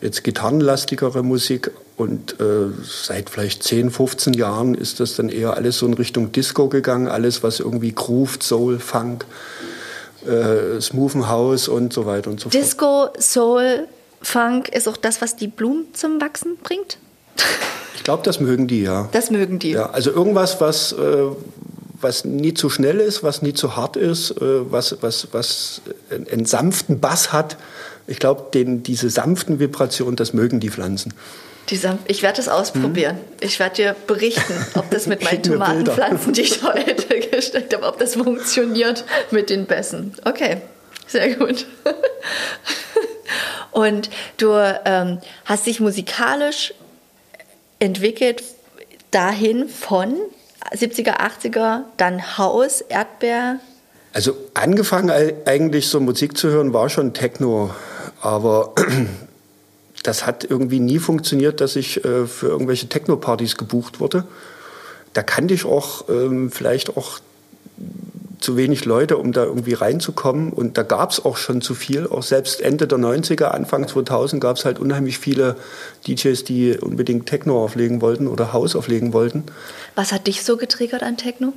[0.00, 1.70] jetzt gitarrenlastigere Musik.
[1.96, 6.32] Und äh, seit vielleicht 10, 15 Jahren ist das dann eher alles so in Richtung
[6.32, 9.26] Disco gegangen, alles was irgendwie grooved, Soul, Funk,
[10.26, 12.54] äh, Smoothen House und so weiter und so fort.
[12.54, 13.86] Disco, Soul,
[14.22, 16.98] Funk ist auch das, was die Blumen zum Wachsen bringt?
[17.94, 19.08] Ich glaube, das mögen die, ja.
[19.12, 19.70] Das mögen die.
[19.70, 21.26] Ja, also irgendwas, was, äh,
[22.02, 26.46] was nie zu schnell ist, was nie zu hart ist, äh, was, was, was einen
[26.46, 27.56] sanften Bass hat.
[28.06, 31.14] Ich glaube, diese sanften Vibrationen, das mögen die Pflanzen.
[31.70, 33.16] Die ich werde es ausprobieren.
[33.16, 33.24] Hm?
[33.40, 37.98] Ich werde dir berichten, ob das mit meinen Tomatenpflanzen, die ich heute gestellt habe, ob
[37.98, 40.14] das funktioniert mit den Bässen.
[40.24, 40.60] Okay,
[41.06, 41.66] sehr gut.
[43.70, 44.50] Und du
[44.84, 46.74] ähm, hast dich musikalisch
[47.78, 48.42] entwickelt
[49.10, 50.16] dahin von
[50.70, 53.60] 70er, 80er, dann Haus, Erdbeer?
[54.12, 55.10] Also angefangen
[55.46, 57.70] eigentlich so Musik zu hören war schon Techno,
[58.20, 58.74] aber
[60.02, 64.24] das hat irgendwie nie funktioniert, dass ich äh, für irgendwelche Techno-Partys gebucht wurde.
[65.12, 67.20] Da kannte ich auch ähm, vielleicht auch
[68.42, 70.52] zu wenig Leute, um da irgendwie reinzukommen.
[70.52, 72.06] Und da gab es auch schon zu viel.
[72.06, 75.56] Auch selbst Ende der 90er, Anfang 2000 gab es halt unheimlich viele
[76.06, 79.44] DJs, die unbedingt Techno auflegen wollten oder House auflegen wollten.
[79.94, 81.52] Was hat dich so getriggert an Techno?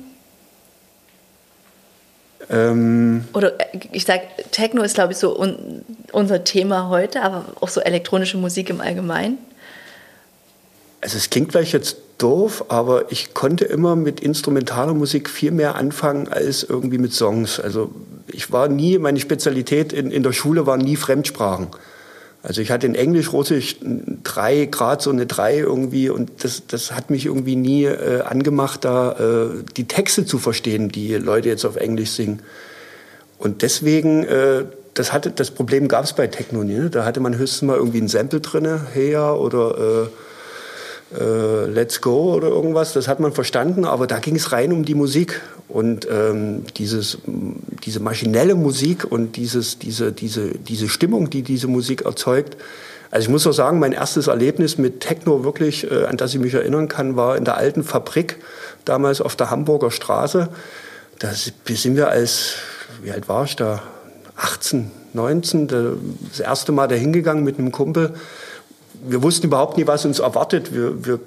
[2.48, 4.22] Ähm, oder äh, ich sage,
[4.52, 5.82] Techno ist, glaube ich, so un
[6.12, 9.38] unser Thema heute, aber auch so elektronische Musik im Allgemeinen.
[11.00, 15.74] Also es klingt vielleicht jetzt doof, aber ich konnte immer mit instrumentaler Musik viel mehr
[15.74, 17.60] anfangen als irgendwie mit Songs.
[17.60, 17.90] Also
[18.28, 21.68] ich war nie, meine Spezialität in, in der Schule waren nie Fremdsprachen.
[22.42, 23.76] Also ich hatte in Englisch, Russisch
[24.22, 28.84] drei Grad, so eine drei irgendwie und das, das hat mich irgendwie nie äh, angemacht,
[28.84, 32.40] da äh, die Texte zu verstehen, die Leute jetzt auf Englisch singen.
[33.38, 34.64] Und deswegen, äh,
[34.94, 36.74] das, hatte, das Problem gab es bei Techno nie.
[36.74, 36.88] Ne?
[36.88, 40.08] Da hatte man höchstens mal irgendwie ein Sample drin, hey oder
[41.14, 44.84] äh, Let's Go oder irgendwas, das hat man verstanden, aber da ging es rein um
[44.84, 51.42] die Musik und ähm, dieses, diese maschinelle Musik und dieses, diese, diese, diese Stimmung, die
[51.42, 52.56] diese Musik erzeugt.
[53.10, 56.40] Also ich muss auch sagen, mein erstes Erlebnis mit Techno wirklich, äh, an das ich
[56.40, 58.38] mich erinnern kann, war in der alten Fabrik,
[58.84, 60.48] damals auf der Hamburger Straße.
[61.18, 62.56] Da sind wir als,
[63.02, 63.82] wie alt war ich da?
[64.36, 68.14] 18, 19, das erste Mal da hingegangen mit einem Kumpel
[69.04, 70.74] wir wussten überhaupt nie, was uns erwartet.
[70.74, 71.18] Wir, wir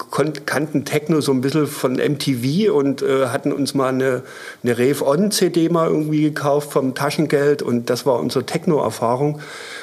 [0.46, 4.24] kannten Techno so ein bisschen von MTV und äh, hatten uns mal eine,
[4.64, 9.40] eine Rave On CD mal irgendwie gekauft vom Taschengeld und das war unsere Techno-Erfahrung.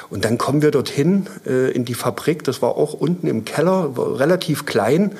[0.09, 2.43] Und dann kommen wir dorthin äh, in die Fabrik.
[2.43, 5.13] Das war auch unten im Keller, relativ klein.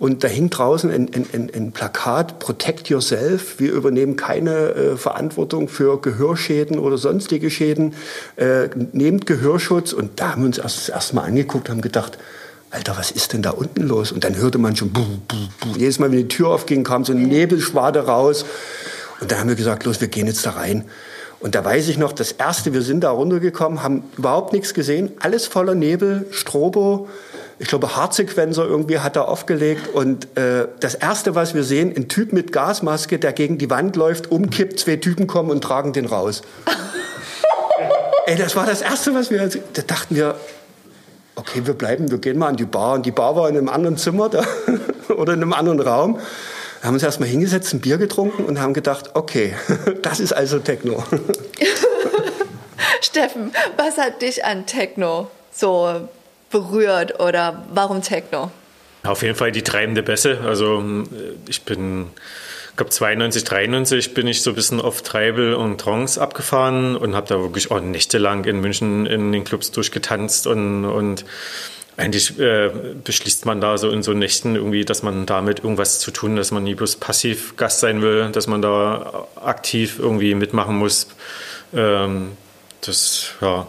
[0.00, 3.60] Und da hing draußen ein, ein, ein, Plakat, Protect Yourself.
[3.60, 7.92] Wir übernehmen keine äh, Verantwortung für Gehörschäden oder sonstige Schäden.
[8.36, 9.92] Äh, nehmt Gehörschutz.
[9.92, 12.16] Und da haben wir uns erst, erst mal angeguckt, haben gedacht,
[12.70, 14.10] Alter, was ist denn da unten los?
[14.10, 15.76] Und dann hörte man schon, buh, buh, buh.
[15.76, 18.46] jedes Mal, wenn die Tür aufging, kam so eine Nebelschwade raus.
[19.20, 20.86] Und dann haben wir gesagt, los, wir gehen jetzt da rein.
[21.40, 25.12] Und da weiß ich noch, das erste, wir sind da runtergekommen, haben überhaupt nichts gesehen,
[25.20, 27.08] alles voller Nebel, Strobo.
[27.60, 29.88] Ich glaube, Hartsequenzer irgendwie hat er aufgelegt.
[29.88, 33.96] Und äh, das erste, was wir sehen, ein Typ mit Gasmaske, der gegen die Wand
[33.96, 36.40] läuft, umkippt, zwei Typen kommen und tragen den raus.
[38.26, 40.36] Ey, das war das erste, was wir, da dachten wir,
[41.36, 42.94] okay, wir bleiben, wir gehen mal an die Bar.
[42.94, 44.42] Und die Bar war in einem anderen Zimmer da,
[45.14, 46.18] oder in einem anderen Raum.
[46.80, 49.54] Wir haben uns erstmal hingesetzt, ein Bier getrunken und haben gedacht, okay,
[50.02, 51.04] das ist also Techno.
[53.02, 56.08] Steffen, was hat dich an Techno so
[56.50, 58.50] berührt oder warum Techno?
[59.04, 60.40] Auf jeden Fall die treibende Bässe.
[60.44, 60.82] Also
[61.48, 62.10] ich bin
[62.70, 67.14] ich glaube 92, 93 bin ich so ein bisschen auf Treibel und Trance abgefahren und
[67.14, 71.24] habe da wirklich auch nächtelang in München in den Clubs durchgetanzt und, und
[71.96, 72.70] eigentlich äh,
[73.04, 76.52] beschließt man da so in so Nächten irgendwie, dass man damit irgendwas zu tun, dass
[76.52, 81.08] man nie bloß passiv Gast sein will, dass man da aktiv irgendwie mitmachen muss.
[81.74, 82.32] Ähm,
[82.80, 83.66] das ja,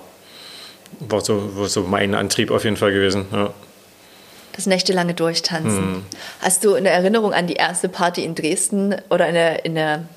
[1.09, 3.25] war, so, war so mein Antrieb auf jeden Fall gewesen.
[3.31, 3.53] Ja.
[4.53, 5.77] Das nächtelange Durchtanzen.
[5.77, 6.05] Hm.
[6.41, 10.07] Hast du eine Erinnerung an die erste Party in Dresden oder eine, eine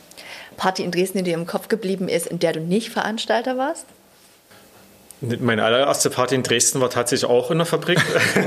[0.57, 3.87] Party in Dresden, die dir im Kopf geblieben ist, in der du nicht Veranstalter warst?
[5.21, 7.99] Meine allererste Party in Dresden war tatsächlich auch in der Fabrik.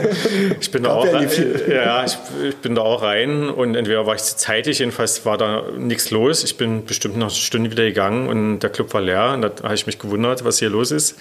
[0.59, 1.29] ich bin da auch rein,
[1.67, 2.17] ja, ich,
[2.49, 6.11] ich, bin da auch rein und entweder war ich zu zeitig, jedenfalls war da nichts
[6.11, 6.43] los.
[6.43, 9.51] Ich bin bestimmt nach einer Stunde wieder gegangen und der Club war leer und da
[9.63, 11.17] habe ich mich gewundert, was hier los ist.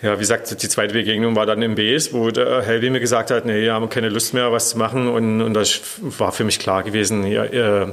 [0.00, 3.30] Ja, wie gesagt, die zweite Begegnung war dann im Bs, wo der Helvi mir gesagt
[3.30, 6.44] hat, nee, wir haben keine Lust mehr, was zu machen und, und das war für
[6.44, 7.92] mich klar gewesen, ja, äh,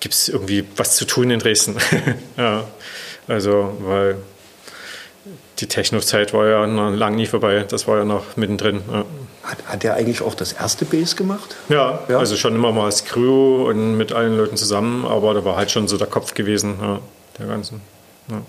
[0.00, 1.76] gibt es irgendwie was zu tun in Dresden.
[2.36, 2.64] ja,
[3.28, 4.16] also, weil
[5.58, 7.64] die Techno-Zeit war ja noch lang nie vorbei.
[7.68, 8.82] Das war ja noch mittendrin.
[8.92, 9.04] Ja.
[9.42, 11.56] Hat, hat er eigentlich auch das erste Bass gemacht?
[11.68, 15.44] Ja, ja, also schon immer mal als Crew und mit allen Leuten zusammen, aber da
[15.44, 16.98] war halt schon so der Kopf gewesen, ja,
[17.38, 17.80] der ganzen.
[18.28, 18.42] Ja.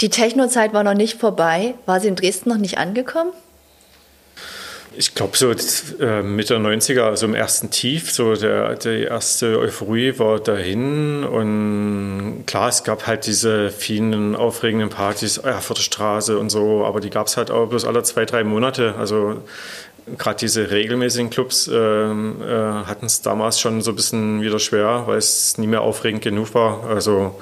[0.00, 1.74] Die Techno-Zeit war noch nicht vorbei.
[1.86, 3.30] War sie in Dresden noch nicht angekommen?
[4.96, 9.58] Ich glaube, so äh, Mitte der 90er, also im ersten Tief, so der, die erste
[9.58, 11.24] Euphorie war dahin.
[11.24, 17.10] Und klar, es gab halt diese vielen aufregenden Partys, Erfurter Straße und so, aber die
[17.10, 18.94] gab es halt auch bloß alle zwei, drei Monate.
[18.98, 19.42] Also
[20.18, 25.04] gerade diese regelmäßigen Clubs äh, äh, hatten es damals schon so ein bisschen wieder schwer,
[25.06, 26.84] weil es nie mehr aufregend genug war.
[26.84, 27.40] Also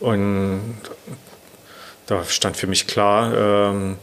[0.00, 0.78] und
[2.06, 3.32] da stand für mich klar,
[3.72, 3.96] ähm,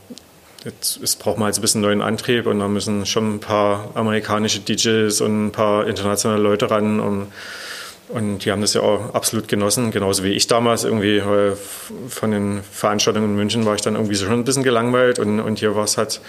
[0.65, 3.89] Jetzt, jetzt braucht man jetzt ein bisschen neuen Antrieb und da müssen schon ein paar
[3.93, 6.99] amerikanische DJs und ein paar internationale Leute ran.
[6.99, 7.27] Und,
[8.09, 11.21] und die haben das ja auch absolut genossen, genauso wie ich damals irgendwie.
[12.09, 15.59] Von den Veranstaltungen in München war ich dann irgendwie schon ein bisschen gelangweilt und, und
[15.59, 16.21] hier war es halt,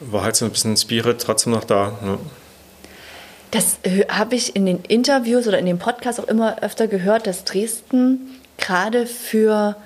[0.00, 1.98] war halt so ein bisschen Spirit trotzdem noch da.
[2.02, 2.18] Ne?
[3.52, 7.44] Das habe ich in den Interviews oder in den Podcasts auch immer öfter gehört, dass
[7.44, 9.76] Dresden gerade für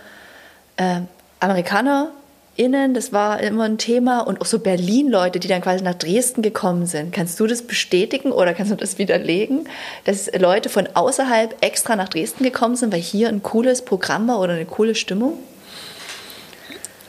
[0.77, 1.01] äh,
[1.41, 2.11] Amerikaner
[2.57, 6.43] innen, das war immer ein Thema und auch so Berlin-Leute, die dann quasi nach Dresden
[6.43, 7.13] gekommen sind.
[7.13, 9.69] Kannst du das bestätigen oder kannst du das widerlegen,
[10.05, 14.41] dass Leute von außerhalb extra nach Dresden gekommen sind, weil hier ein cooles Programm war
[14.41, 15.39] oder eine coole Stimmung?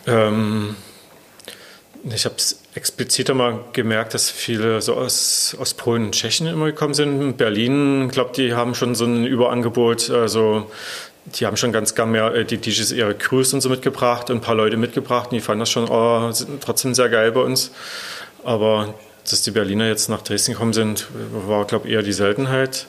[0.08, 0.76] Ähm,
[2.14, 6.68] ich habe es explizit einmal gemerkt, dass viele so aus, aus Polen und Tschechien immer
[6.68, 7.22] gekommen sind.
[7.22, 10.10] In Berlin, ich glaube, die haben schon so ein Überangebot.
[10.10, 10.70] Also
[11.26, 14.38] die haben schon ganz gern mehr äh, die DJs ihre Crews und so mitgebracht und
[14.38, 15.32] ein paar Leute mitgebracht.
[15.32, 17.72] Und die fanden das schon oh, trotzdem sehr geil bei uns.
[18.44, 18.94] Aber
[19.30, 21.08] dass die Berliner jetzt nach Dresden gekommen sind,
[21.48, 22.86] war, glaube ich, eher die Seltenheit.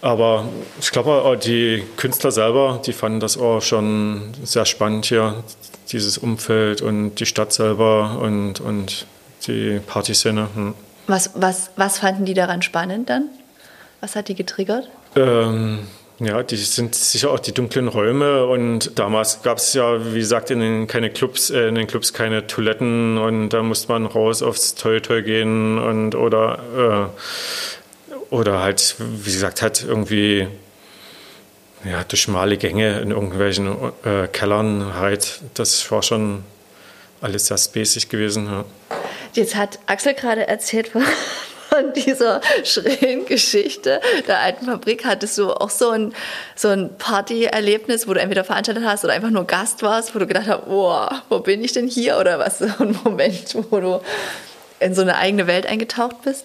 [0.00, 0.48] Aber
[0.80, 5.44] ich glaube, die Künstler selber, die fanden das auch schon sehr spannend hier,
[5.92, 9.06] dieses Umfeld und die Stadt selber und, und
[9.46, 10.48] die Partyszene.
[10.54, 10.74] Hm.
[11.06, 13.28] Was, was, was fanden die daran spannend dann?
[14.00, 14.88] Was hat die getriggert?
[15.14, 15.86] Ähm,
[16.24, 20.50] ja, die sind sicher auch die dunklen Räume und damals gab es ja, wie gesagt,
[20.50, 24.42] in den, keine Clubs, äh, in den Clubs keine Toiletten und da musste man raus
[24.42, 30.48] aufs Toy Toy gehen und oder äh, oder halt, wie gesagt, halt irgendwie
[31.84, 35.40] ja, durch schmale Gänge in irgendwelchen äh, Kellern halt.
[35.54, 36.44] Das war schon
[37.20, 38.46] alles sehr spacig gewesen.
[38.46, 38.64] Ja.
[39.34, 40.92] Jetzt hat Axel gerade erzählt
[41.72, 46.14] von, dieser schrillen Geschichte der alten Fabrik hattest du auch so ein,
[46.54, 50.26] so ein Partyerlebnis, wo du entweder veranstaltet hast oder einfach nur Gast warst, wo du
[50.26, 52.18] gedacht hast, oh, wo bin ich denn hier?
[52.18, 54.00] Oder was so ein Moment, wo du
[54.80, 56.44] in so eine eigene Welt eingetaucht bist?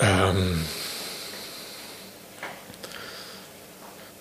[0.00, 0.64] Ähm,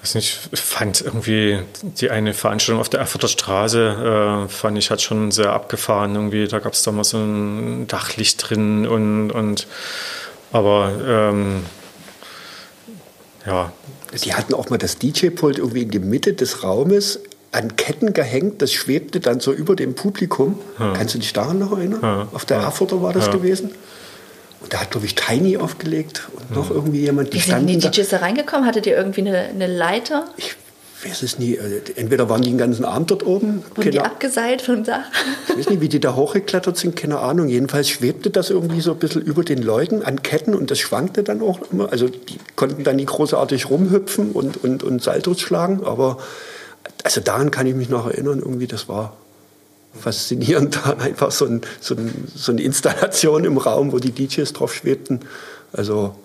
[0.09, 4.89] weiß nicht, ich fand irgendwie die eine Veranstaltung auf der Erfurter Straße, äh, fand ich,
[4.89, 6.15] hat schon sehr abgefahren.
[6.15, 9.67] Irgendwie, da gab es da mal so ein Dachlicht drin und, und
[10.51, 11.63] aber ähm,
[13.45, 13.71] ja.
[14.23, 17.19] Die hatten auch mal das DJ-Pult irgendwie in die Mitte des Raumes
[17.51, 20.59] an Ketten gehängt, das schwebte dann so über dem Publikum.
[20.79, 20.93] Ja.
[20.93, 21.99] Kannst du dich daran noch erinnern?
[22.01, 22.27] Ja.
[22.31, 23.31] Auf der Erfurter war das ja.
[23.31, 23.71] gewesen.
[24.61, 27.33] Und da hat, glaube ich, Tiny aufgelegt und noch irgendwie jemand.
[27.33, 28.65] Die Wie sind die DJs da reingekommen?
[28.65, 30.25] Hattet ihr irgendwie eine, eine Leiter?
[30.37, 30.55] Ich
[31.03, 31.57] weiß es nie.
[31.57, 33.63] Also, entweder waren die den ganzen Abend dort oben.
[33.75, 35.05] Wurden die abgeseilt vom Dach?
[35.47, 37.47] Ich weiß nicht, wie die da hochgeklettert sind, keine Ahnung.
[37.47, 41.23] Jedenfalls schwebte das irgendwie so ein bisschen über den Leuten an Ketten und das schwankte
[41.23, 41.91] dann auch immer.
[41.91, 46.17] Also die konnten dann nicht großartig rumhüpfen und, und, und Saltos schlagen, aber
[47.03, 49.15] also daran kann ich mich noch erinnern, irgendwie, das war
[49.93, 54.73] faszinierend, einfach so, ein, so, ein, so, eine Installation im Raum, wo die DJs drauf
[54.73, 55.21] schwebten.
[55.73, 56.15] Also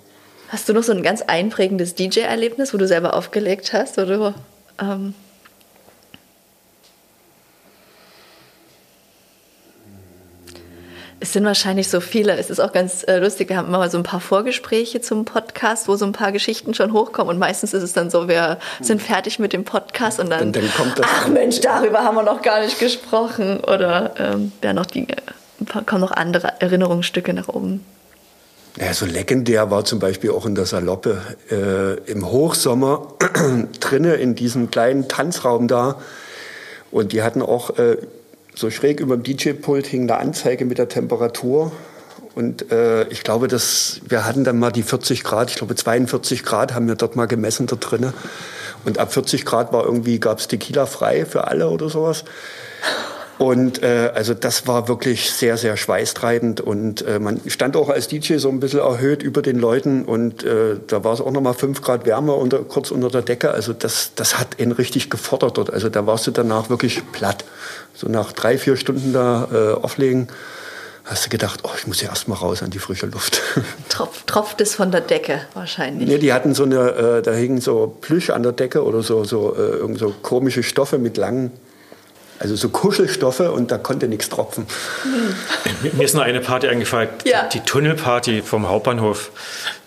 [0.49, 3.99] Hast du noch so ein ganz einprägendes DJ-Erlebnis, wo du selber aufgelegt hast?
[3.99, 4.35] Oder,
[4.81, 5.15] ähm
[11.25, 12.37] Es sind wahrscheinlich so viele.
[12.37, 13.49] Es ist auch ganz äh, lustig.
[13.49, 16.75] Wir haben immer mal so ein paar Vorgespräche zum Podcast, wo so ein paar Geschichten
[16.75, 17.31] schon hochkommen.
[17.31, 20.71] Und meistens ist es dann so, wir sind fertig mit dem Podcast und dann, dann
[20.77, 23.61] kommt das ach Mensch, darüber haben wir noch gar nicht gesprochen.
[23.61, 25.07] Oder ähm, ja, noch die,
[25.87, 27.83] kommen noch andere Erinnerungsstücke nach oben.
[28.79, 33.15] Ja, so legendär war zum Beispiel auch in der Saloppe äh, im Hochsommer
[33.81, 35.99] drinnen in diesem kleinen Tanzraum da.
[36.91, 37.97] Und die hatten auch äh,
[38.55, 41.73] so schräg über dem DJ-Pult hing eine Anzeige mit der Temperatur.
[42.35, 46.43] Und äh, ich glaube, dass wir hatten dann mal die 40 Grad, ich glaube 42
[46.43, 48.13] Grad haben wir dort mal gemessen da drinnen.
[48.85, 52.25] Und ab 40 Grad war irgendwie, gab es Tequila frei für alle oder sowas.
[53.39, 58.07] Und äh, also das war wirklich sehr, sehr schweißtreibend und äh, man stand auch als
[58.07, 61.55] DJ so ein bisschen erhöht über den Leuten und äh, da war es auch nochmal
[61.55, 63.51] fünf Grad wärmer unter, kurz unter der Decke.
[63.51, 65.73] Also das, das hat ihn richtig gefordert dort.
[65.73, 67.45] Also da warst du danach wirklich platt.
[67.95, 70.29] So nach drei, vier Stunden da äh, auflegen
[71.05, 73.43] hast du gedacht, oh, ich muss ja erst mal raus an die frische Luft.
[73.89, 76.09] Tropf, tropft es von der Decke wahrscheinlich?
[76.09, 79.25] Nee, die hatten so eine, äh, da hingen so Plüsch an der Decke oder so,
[79.25, 81.51] so, äh, irgend so komische Stoffe mit langen
[82.39, 84.67] also so Kuschelstoffe und da konnte nichts tropfen.
[85.93, 87.49] Mir ist noch eine Party eingefallen, ja.
[87.49, 89.31] die Tunnelparty vom Hauptbahnhof.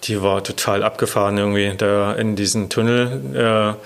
[0.06, 1.74] Die war total abgefahren irgendwie.
[1.78, 3.78] Da in diesen Tunnel,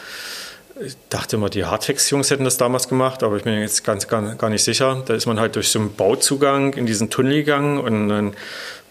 [0.79, 4.07] äh, ich dachte immer, die Hardfix-Jungs hätten das damals gemacht, aber ich bin jetzt ganz
[4.07, 5.03] gar, gar nicht sicher.
[5.05, 8.33] Da ist man halt durch so einen Bauzugang in diesen Tunnel gegangen und dann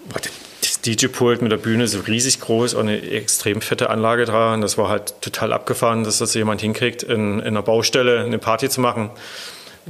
[0.09, 4.61] war das DJ-Pult mit der Bühne so riesig groß und eine extrem fette Anlage dran.
[4.61, 8.69] Das war halt total abgefahren, dass das jemand hinkriegt, in, in einer Baustelle eine Party
[8.69, 9.11] zu machen.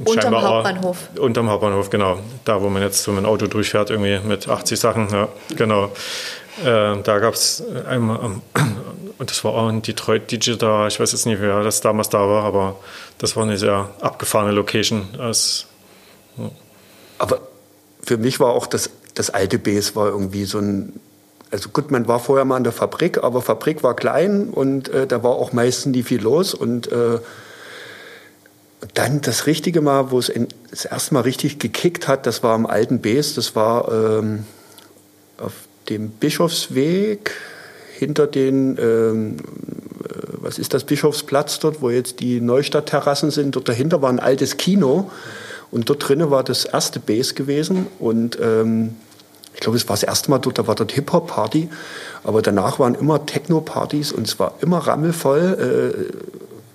[0.05, 0.97] Unterm Hauptbahnhof.
[1.15, 2.19] Auch, unterm Hauptbahnhof, genau.
[2.45, 5.09] Da, wo man jetzt so mit dem Auto durchfährt, irgendwie mit 80 Sachen.
[5.11, 5.85] Ja, genau.
[6.63, 8.41] Äh, da gab es einmal, ähm,
[9.17, 10.31] und das war auch ein Detroit
[10.61, 10.87] da.
[10.87, 12.77] Ich weiß jetzt nicht, wer das damals da war, aber
[13.17, 15.07] das war eine sehr abgefahrene Location.
[15.17, 15.67] Als,
[16.37, 16.49] ja.
[17.17, 17.39] Aber
[18.03, 20.99] für mich war auch das, das alte Base war irgendwie so ein
[21.51, 25.05] also gut, man war vorher mal in der Fabrik, aber Fabrik war klein und äh,
[25.05, 27.19] da war auch meistens nie viel los und äh,
[28.93, 32.53] dann das richtige Mal, wo es in, das erste Mal richtig gekickt hat, das war
[32.53, 34.45] am alten Bes, das war ähm,
[35.37, 35.53] auf
[35.89, 37.31] dem Bischofsweg
[37.97, 43.55] hinter den, ähm, äh, was ist das, Bischofsplatz dort, wo jetzt die Neustadtterrassen sind.
[43.55, 45.11] Dort dahinter war ein altes Kino
[45.69, 48.95] und dort drinnen war das erste Base gewesen und ähm,
[49.53, 51.69] ich glaube, es war das erste Mal dort, da war dort Hip-Hop-Party,
[52.23, 55.93] aber danach waren immer Techno-Partys und es war immer rammelvoll.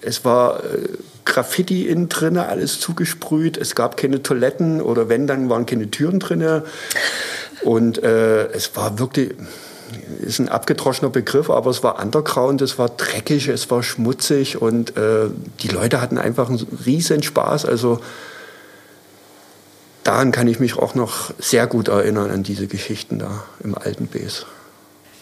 [0.03, 0.89] Äh, es war äh,
[1.27, 3.59] Graffiti innen drin, alles zugesprüht.
[3.59, 6.63] Es gab keine Toiletten oder wenn, dann waren keine Türen drin.
[7.63, 9.35] Und äh, es war wirklich,
[10.21, 14.97] ist ein abgedroschener Begriff, aber es war underground, es war dreckig, es war schmutzig und
[14.97, 15.27] äh,
[15.61, 17.67] die Leute hatten einfach einen riesen Spaß.
[17.67, 18.01] Also
[20.05, 24.07] daran kann ich mich auch noch sehr gut erinnern, an diese Geschichten da im alten
[24.07, 24.47] Bes.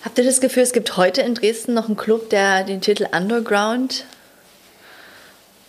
[0.05, 3.07] Habt ihr das Gefühl, es gibt heute in Dresden noch einen Club, der den Titel
[3.11, 4.05] Underground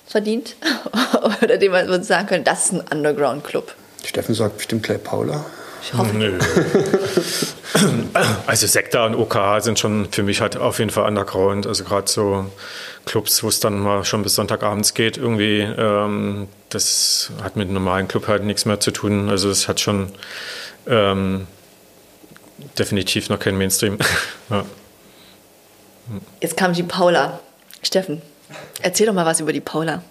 [0.06, 0.56] verdient.
[1.42, 3.74] Oder dem man sagen könnte, das ist ein Underground-Club.
[4.06, 5.46] Steffen sagt bestimmt gleich Paula.
[5.82, 6.16] Ich hoffe.
[6.16, 6.40] Nö.
[8.48, 11.68] Also Sekta und OK sind schon für mich halt auf jeden Fall Underground.
[11.68, 12.46] Also gerade so
[13.06, 17.74] Clubs, wo es dann mal schon bis Sonntagabends geht, irgendwie, ähm, das hat mit einem
[17.74, 19.30] normalen Club halt nichts mehr zu tun.
[19.30, 20.10] Also es hat schon
[20.88, 21.48] ähm,
[22.80, 23.98] definitiv noch kein Mainstream.
[24.50, 24.66] ja.
[26.40, 27.40] Jetzt kam die Paula.
[27.84, 28.22] Steffen,
[28.82, 30.02] Erzähl doch mal was über die Paula.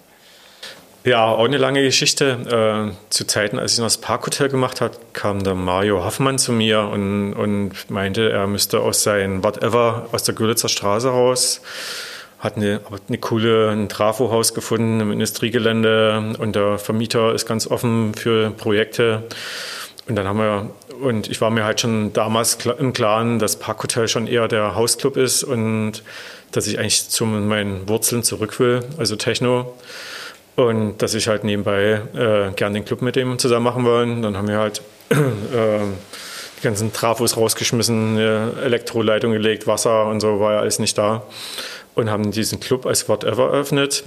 [1.05, 2.91] Ja, auch eine lange Geschichte.
[2.91, 6.51] Äh, zu Zeiten, als ich noch das Parkhotel gemacht habe, kam der Mario Hoffmann zu
[6.51, 11.61] mir und, und meinte, er müsste aus seinem Whatever aus der Görlitzer Straße raus,
[12.39, 18.15] hat eine, eine coole ein Trafohaus gefunden im Industriegelände und der Vermieter ist ganz offen
[18.15, 19.23] für Projekte.
[20.07, 20.69] Und dann haben wir,
[21.01, 25.17] und ich war mir halt schon damals im Klaren, dass Parkhotel schon eher der Hausclub
[25.17, 26.03] ist und
[26.51, 29.73] dass ich eigentlich zu meinen Wurzeln zurück will, also Techno.
[30.55, 34.21] Und dass ich halt nebenbei äh, gern den Club mit dem zusammen machen wollen.
[34.21, 35.15] Dann haben wir halt äh,
[36.57, 41.23] die ganzen Trafos rausgeschmissen, Elektroleitung gelegt, Wasser und so war ja alles nicht da.
[41.95, 44.03] Und haben diesen Club als Whatever eröffnet.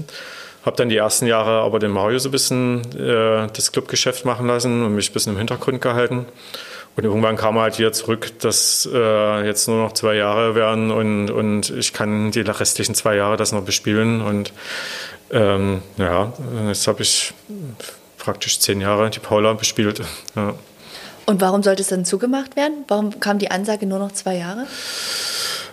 [0.69, 4.47] Habe dann die ersten Jahre aber den Mario so ein bisschen äh, das Clubgeschäft machen
[4.47, 6.27] lassen und mich ein bisschen im Hintergrund gehalten.
[6.95, 10.91] Und irgendwann kam er halt wieder zurück, dass äh, jetzt nur noch zwei Jahre werden
[10.91, 14.21] und, und ich kann die restlichen zwei Jahre das noch bespielen.
[14.21, 14.53] Und
[15.31, 16.35] ähm, ja,
[16.67, 17.33] jetzt habe ich
[18.19, 20.03] praktisch zehn Jahre die Paula bespielt.
[20.37, 20.53] Ja.
[21.25, 22.85] Und warum sollte es dann zugemacht werden?
[22.89, 24.67] Warum kam die Ansage nur noch zwei Jahre?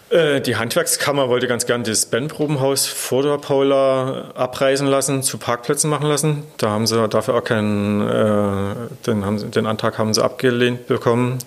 [0.10, 5.90] Äh, die Handwerkskammer wollte ganz gern das Bandprobenhaus vor der Paula abreißen lassen, zu Parkplätzen
[5.90, 6.44] machen lassen.
[6.58, 8.76] Da haben sie dafür auch keinen, äh,
[9.08, 11.40] den, haben den Antrag haben sie abgelehnt bekommen.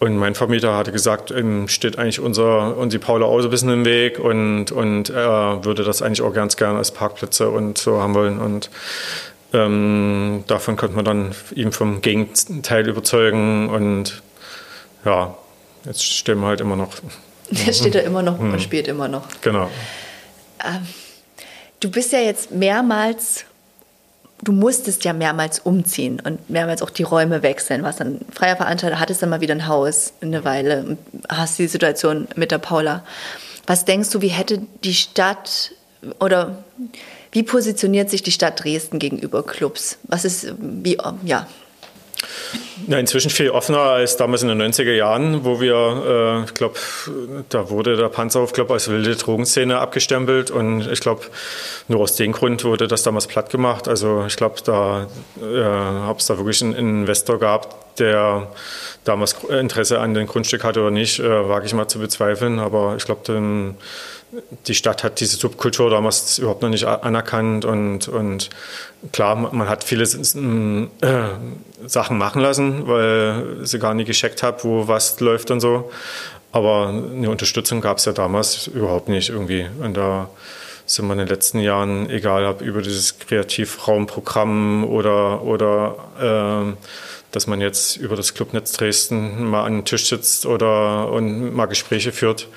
[0.00, 3.52] Und mein Vermieter hatte gesagt, ihm steht eigentlich unser und die Paula auch so ein
[3.52, 7.78] bisschen im Weg und, und er würde das eigentlich auch ganz gern als Parkplätze und
[7.78, 8.40] so haben wollen.
[8.40, 8.68] Und
[9.52, 14.22] ähm, davon konnte man dann ihm vom Gegenteil überzeugen und
[15.04, 15.36] ja,
[15.84, 16.94] jetzt stehen wir halt immer noch
[17.50, 19.26] der steht da immer noch und spielt immer noch.
[19.42, 19.70] Genau.
[20.64, 20.86] Ähm,
[21.80, 23.44] du bist ja jetzt mehrmals,
[24.42, 27.82] du musstest ja mehrmals umziehen und mehrmals auch die Räume wechseln.
[27.82, 31.68] Warst dann freier Veranstalter, hattest dann mal wieder ein Haus eine Weile und hast die
[31.68, 33.04] Situation mit der Paula.
[33.66, 35.72] Was denkst du, wie hätte die Stadt
[36.18, 36.64] oder
[37.30, 39.98] wie positioniert sich die Stadt Dresden gegenüber Clubs?
[40.04, 41.46] Was ist, wie, ja,
[42.86, 46.74] ja, inzwischen viel offener als damals in den 90er Jahren, wo wir, äh, ich glaube,
[47.48, 51.22] da wurde der Panzerhof Club als wilde Drogenszene abgestempelt und ich glaube,
[51.88, 53.88] nur aus dem Grund wurde das damals platt gemacht.
[53.88, 55.06] Also ich glaube, da
[55.40, 58.48] äh, habe es da wirklich einen Investor gehabt, der
[59.04, 62.58] damals Interesse an dem Grundstück hatte oder nicht, äh, wage ich mal zu bezweifeln.
[62.58, 63.22] Aber ich glaube,
[64.66, 68.48] die Stadt hat diese Subkultur damals überhaupt noch nicht anerkannt und, und
[69.12, 74.88] klar, man hat viele äh, Sachen machen lassen, weil sie gar nicht gescheckt hat, wo
[74.88, 75.90] was läuft und so.
[76.52, 79.66] Aber eine Unterstützung gab es ja damals überhaupt nicht irgendwie.
[79.80, 80.28] Und da
[80.86, 86.76] sind wir in den letzten Jahren, egal ob über dieses Kreativraumprogramm oder, oder äh,
[87.30, 91.66] dass man jetzt über das Clubnetz Dresden mal an den Tisch sitzt oder und mal
[91.66, 92.48] Gespräche führt,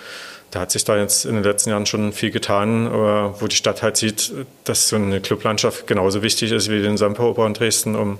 [0.51, 3.81] da hat sich da jetzt in den letzten Jahren schon viel getan, wo die Stadt
[3.81, 4.31] halt sieht,
[4.63, 8.17] dass so eine Clublandschaft genauso wichtig ist wie den Samperoper in Dresden, um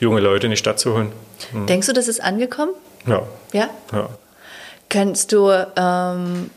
[0.00, 1.12] junge Leute in die Stadt zu holen.
[1.52, 1.66] Mhm.
[1.66, 2.72] Denkst du, das ist angekommen?
[3.06, 3.22] Ja.
[3.52, 3.70] Ja?
[3.92, 4.08] Ja.
[4.88, 6.50] Kannst du, ähm,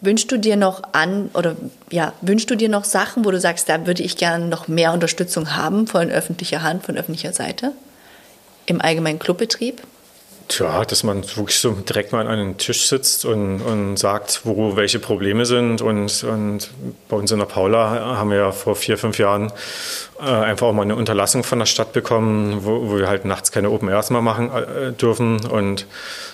[0.00, 1.56] wünschst du dir noch an, oder
[1.90, 4.92] ja, wünschst du dir noch Sachen, wo du sagst, da würde ich gerne noch mehr
[4.92, 7.72] Unterstützung haben von öffentlicher Hand, von öffentlicher Seite?
[8.66, 9.82] Im allgemeinen Clubbetrieb?
[10.48, 14.76] Tja, dass man wirklich so direkt mal an einen Tisch sitzt und, und sagt, wo
[14.76, 15.82] welche Probleme sind.
[15.82, 16.70] Und, und
[17.08, 19.52] bei uns in der Paula haben wir ja vor vier, fünf Jahren
[20.20, 23.52] äh, einfach auch mal eine Unterlassung von der Stadt bekommen, wo, wo wir halt nachts
[23.52, 25.44] keine Open Airs mehr machen äh, dürfen.
[25.46, 25.86] Und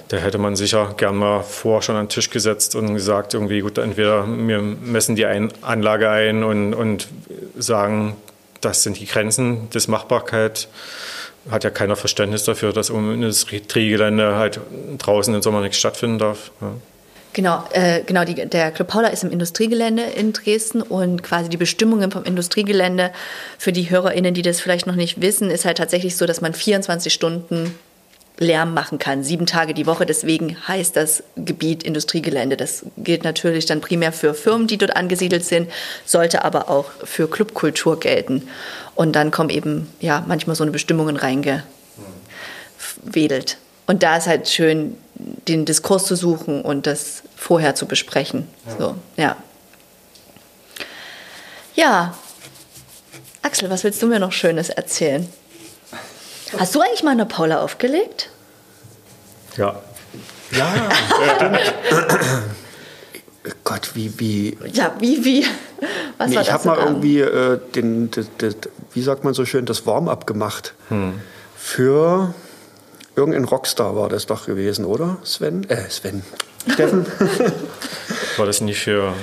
[0.09, 3.61] da hätte man sicher gern mal vor schon an den Tisch gesetzt und gesagt, irgendwie,
[3.61, 7.09] gut, entweder wir messen die ein Anlage ein und, und
[7.57, 8.17] sagen,
[8.61, 10.69] das sind die Grenzen des Machbarkeit
[11.51, 14.61] hat ja keiner Verständnis dafür, dass um Industriegelände halt
[14.99, 16.51] draußen im Sommer nichts stattfinden darf.
[16.61, 16.73] Ja.
[17.35, 21.57] Genau, äh, genau die, der Club Paula ist im Industriegelände in Dresden und quasi die
[21.57, 23.13] Bestimmungen vom Industriegelände
[23.59, 26.55] für die HörerInnen, die das vielleicht noch nicht wissen, ist halt tatsächlich so, dass man
[26.55, 27.75] 24 Stunden
[28.41, 30.07] Lärm machen kann, sieben Tage die Woche.
[30.07, 32.57] Deswegen heißt das Gebiet Industriegelände.
[32.57, 35.71] Das gilt natürlich dann primär für Firmen, die dort angesiedelt sind,
[36.05, 38.49] sollte aber auch für Clubkultur gelten.
[38.99, 43.59] Und dann kommen eben ja manchmal so eine Bestimmungen reingewedelt.
[43.87, 48.49] Und da ist halt schön, den Diskurs zu suchen und das vorher zu besprechen.
[48.67, 48.77] Ja.
[48.77, 49.37] So, ja.
[51.77, 52.19] Ja.
[53.43, 55.33] Axel, was willst du mir noch Schönes erzählen?
[56.59, 58.31] Hast du eigentlich mal eine Paula aufgelegt?
[59.57, 59.81] Ja.
[60.51, 60.89] Ja,
[63.65, 64.59] Gott, wie, wie.
[64.73, 65.45] Ja, wie, wie.
[66.19, 68.55] Was nee, war ich habe mal irgendwie äh, den, den, den,
[68.95, 70.75] wie sagt man so schön, das Warm-up gemacht.
[70.89, 71.15] Hm.
[71.57, 72.35] Für
[73.17, 75.19] irgendein Rockstar war das doch gewesen, oder?
[75.25, 75.69] Sven?
[75.69, 76.23] Äh, Sven.
[76.73, 77.07] Steffen?
[78.37, 79.15] war das nicht für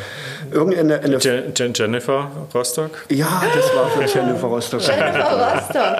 [0.55, 3.05] irgendeine eine, Je Je Jennifer Rostock?
[3.09, 4.81] Ja, das war für Jennifer Rostock.
[4.87, 5.97] Jennifer Rostock.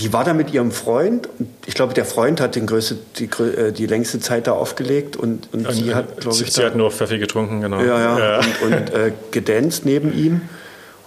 [0.00, 1.28] Die war da mit ihrem Freund.
[1.66, 5.48] Ich glaube, der Freund hat den größte, die, äh, die längste Zeit da aufgelegt und,
[5.52, 7.80] und, und sie hat, glaube ich, sie da, hat nur Pfeffi getrunken, genau.
[7.80, 8.40] ja, ja, ja.
[8.62, 10.42] und, und äh, gedanced neben ihm.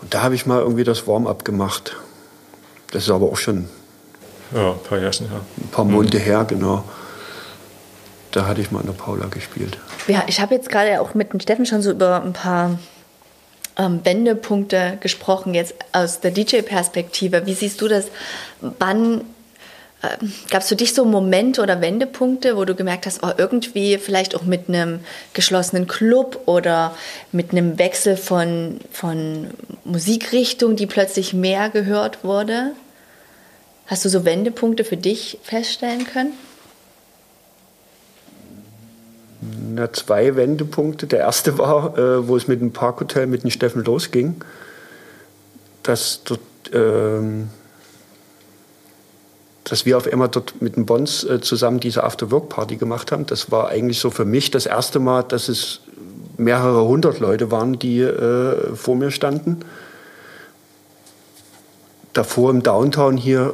[0.01, 1.95] Und da habe ich mal irgendwie das Warm-up gemacht.
[2.91, 3.67] Das ist aber auch schon
[4.55, 5.41] ja, ein paar Jahre her.
[5.57, 6.21] Ein paar Monate mhm.
[6.21, 6.83] her, genau.
[8.37, 9.79] Da hatte ich mal in der Paula gespielt.
[10.07, 12.77] Ja, ich habe jetzt gerade auch mit dem Steffen schon so über ein paar
[13.79, 17.47] ähm, Wendepunkte gesprochen, jetzt aus der DJ-Perspektive.
[17.47, 18.09] Wie siehst du das?
[18.61, 19.21] Wann
[20.03, 23.97] äh, gab es für dich so Momente oder Wendepunkte, wo du gemerkt hast, oh, irgendwie
[23.97, 24.99] vielleicht auch mit einem
[25.33, 26.95] geschlossenen Club oder
[27.31, 29.47] mit einem Wechsel von, von
[29.83, 32.73] Musikrichtung, die plötzlich mehr gehört wurde?
[33.87, 36.33] Hast du so Wendepunkte für dich feststellen können?
[39.73, 41.07] Na, zwei Wendepunkte.
[41.07, 44.35] Der erste war, äh, wo es mit dem Parkhotel mit dem Steffen losging,
[45.83, 46.39] dass dort,
[46.73, 47.49] ähm,
[49.63, 53.25] dass wir auf einmal dort mit den Bons äh, zusammen diese After-Work-Party gemacht haben.
[53.25, 55.81] Das war eigentlich so für mich das erste Mal, dass es
[56.37, 59.61] mehrere hundert Leute waren, die äh, vor mir standen
[62.17, 63.53] davor im Downtown hier,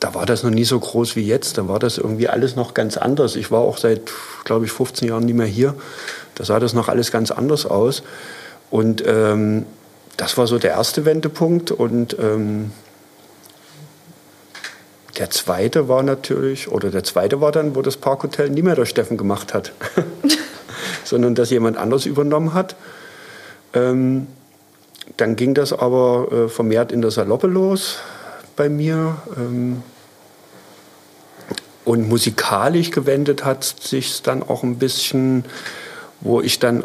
[0.00, 1.58] da war das noch nie so groß wie jetzt.
[1.58, 3.36] Da war das irgendwie alles noch ganz anders.
[3.36, 4.10] Ich war auch seit,
[4.44, 5.74] glaube ich, 15 Jahren nicht mehr hier.
[6.34, 8.02] Da sah das noch alles ganz anders aus.
[8.70, 9.66] Und ähm,
[10.16, 11.70] das war so der erste Wendepunkt.
[11.70, 12.72] Und ähm,
[15.18, 18.86] der zweite war natürlich, oder der zweite war dann, wo das Parkhotel nie mehr der
[18.86, 19.72] Steffen gemacht hat,
[21.04, 22.74] sondern dass jemand anders übernommen hat.
[23.74, 24.28] Ähm,
[25.18, 27.98] dann ging das aber äh, vermehrt in der Saloppe los
[28.60, 29.16] bei mir.
[29.38, 29.82] Ähm,
[31.86, 35.46] und musikalisch gewendet hat sich dann auch ein bisschen,
[36.20, 36.84] wo ich dann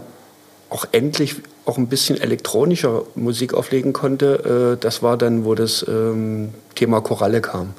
[0.69, 4.77] auch endlich auch ein bisschen elektronischer Musik auflegen konnte.
[4.77, 7.73] Äh, das war dann, wo das ähm, Thema Choralle kam.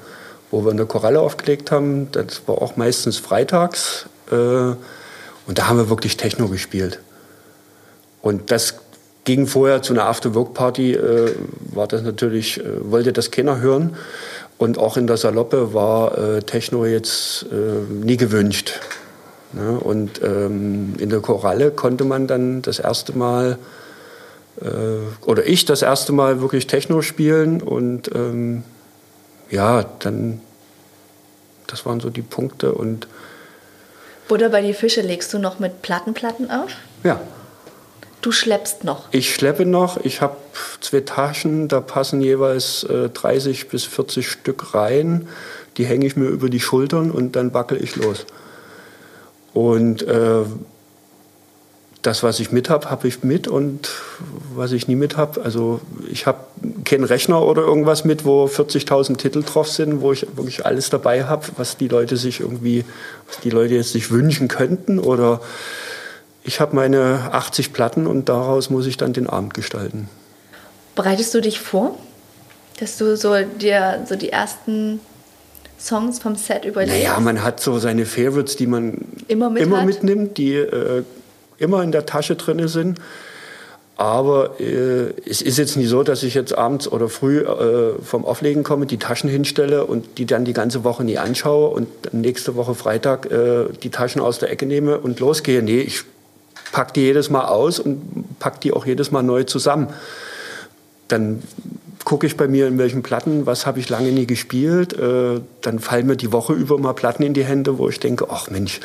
[0.51, 4.11] Wo wir eine Choralle aufgelegt haben, das war auch meistens freitags.
[4.31, 4.79] Äh, und
[5.55, 7.01] da haben wir wirklich Techno gespielt.
[8.21, 8.75] Und das
[9.27, 11.35] ging vorher zu einer After-Work-Party, äh,
[11.75, 13.97] war das natürlich, äh, wollte das keiner hören.
[14.57, 18.81] Und auch in der Saloppe war äh, Techno jetzt äh, nie gewünscht.
[19.53, 19.79] Ne?
[19.79, 23.59] Und ähm, in der Choralle konnte man dann das erste Mal,
[24.63, 27.61] äh, oder ich das erste Mal wirklich Techno spielen.
[27.61, 28.63] Und ähm,
[29.51, 30.41] ja, dann,
[31.67, 32.73] das waren so die Punkte.
[32.73, 33.09] Und
[34.29, 36.71] Butter bei die Fische legst du noch mit Plattenplatten auf?
[37.03, 37.21] Ja.
[38.27, 39.05] Du schleppst noch?
[39.13, 39.99] Ich schleppe noch.
[40.05, 40.37] Ich habe
[40.81, 45.29] zwei Taschen, da passen jeweils äh, 30 bis 40 Stück rein.
[45.77, 48.27] Die hänge ich mir über die Schultern und dann wackel ich los.
[49.55, 50.43] Und äh,
[52.03, 53.91] das, was ich mit habe, habe ich mit und
[54.57, 56.41] was ich nie mit habe, also ich habe
[56.85, 61.27] keinen Rechner oder irgendwas mit, wo 40.000 Titel drauf sind, wo ich wirklich alles dabei
[61.27, 62.85] habe, was die Leute sich irgendwie,
[63.29, 65.41] was die Leute jetzt sich wünschen könnten oder
[66.47, 70.09] ich habe meine 80 Platten und daraus muss ich dann den Abend gestalten.
[70.95, 71.99] Bereitest du dich vor,
[72.79, 75.01] dass du so dir so die ersten
[75.79, 76.97] Songs vom Set überlegst?
[76.97, 81.03] Naja, man hat so seine Favorites, die man immer, mit immer mitnimmt, die äh,
[81.59, 83.01] immer in der Tasche drin sind.
[83.99, 88.27] Aber äh, es ist jetzt nicht so, dass ich jetzt abends oder früh äh, vom
[88.27, 92.57] Auflegen komme, die Taschen hinstelle und die dann die ganze Woche nie anschaue und nächste
[92.57, 95.63] Woche Freitag äh, die Taschen aus der Ecke nehme und losgehe.
[95.63, 96.05] Nee, ich
[96.73, 99.89] pack die jedes Mal aus und pack die auch jedes Mal neu zusammen.
[101.09, 101.43] Dann
[102.05, 104.93] gucke ich bei mir, in welchen Platten, was habe ich lange nie gespielt.
[104.99, 108.29] Äh, dann fallen mir die Woche über mal Platten in die Hände, wo ich denke,
[108.31, 108.81] ach Mensch,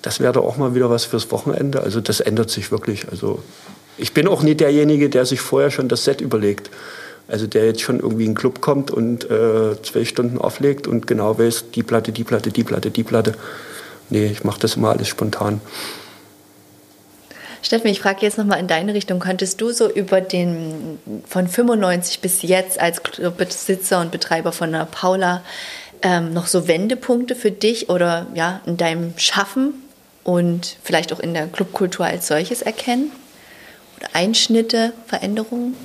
[0.00, 1.82] das wäre doch auch mal wieder was fürs Wochenende.
[1.82, 3.08] Also das ändert sich wirklich.
[3.10, 3.40] Also
[3.98, 6.70] ich bin auch nicht derjenige, der sich vorher schon das Set überlegt.
[7.28, 11.06] Also der jetzt schon irgendwie in einen Club kommt und äh, zwei Stunden auflegt und
[11.06, 13.34] genau weiß, die Platte, die Platte, die Platte, die Platte.
[14.10, 15.60] Nee, ich mache das immer alles spontan.
[17.62, 19.20] Steffen, ich frage jetzt nochmal in deine Richtung.
[19.20, 23.00] Könntest du so über den von 95 bis jetzt als
[23.36, 25.42] Besitzer und Betreiber von der Paula
[26.02, 29.74] ähm, noch so Wendepunkte für dich oder ja in deinem Schaffen
[30.24, 33.12] und vielleicht auch in der Clubkultur als solches erkennen?
[33.98, 35.76] Oder Einschnitte, Veränderungen?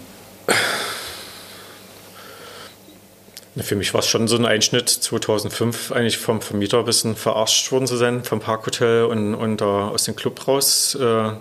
[3.59, 7.71] Für mich war es schon so ein Einschnitt 2005, eigentlich vom Vermieter ein bisschen verarscht
[7.71, 10.95] worden zu sein, vom Parkhotel und, und da aus dem Club raus.
[10.95, 10.99] Äh,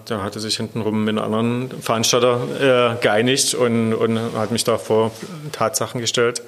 [0.08, 4.78] der hatte sich hintenrum mit einem anderen Veranstalter äh, geeinigt und, und hat mich da
[4.78, 5.10] vor
[5.52, 6.42] Tatsachen gestellt.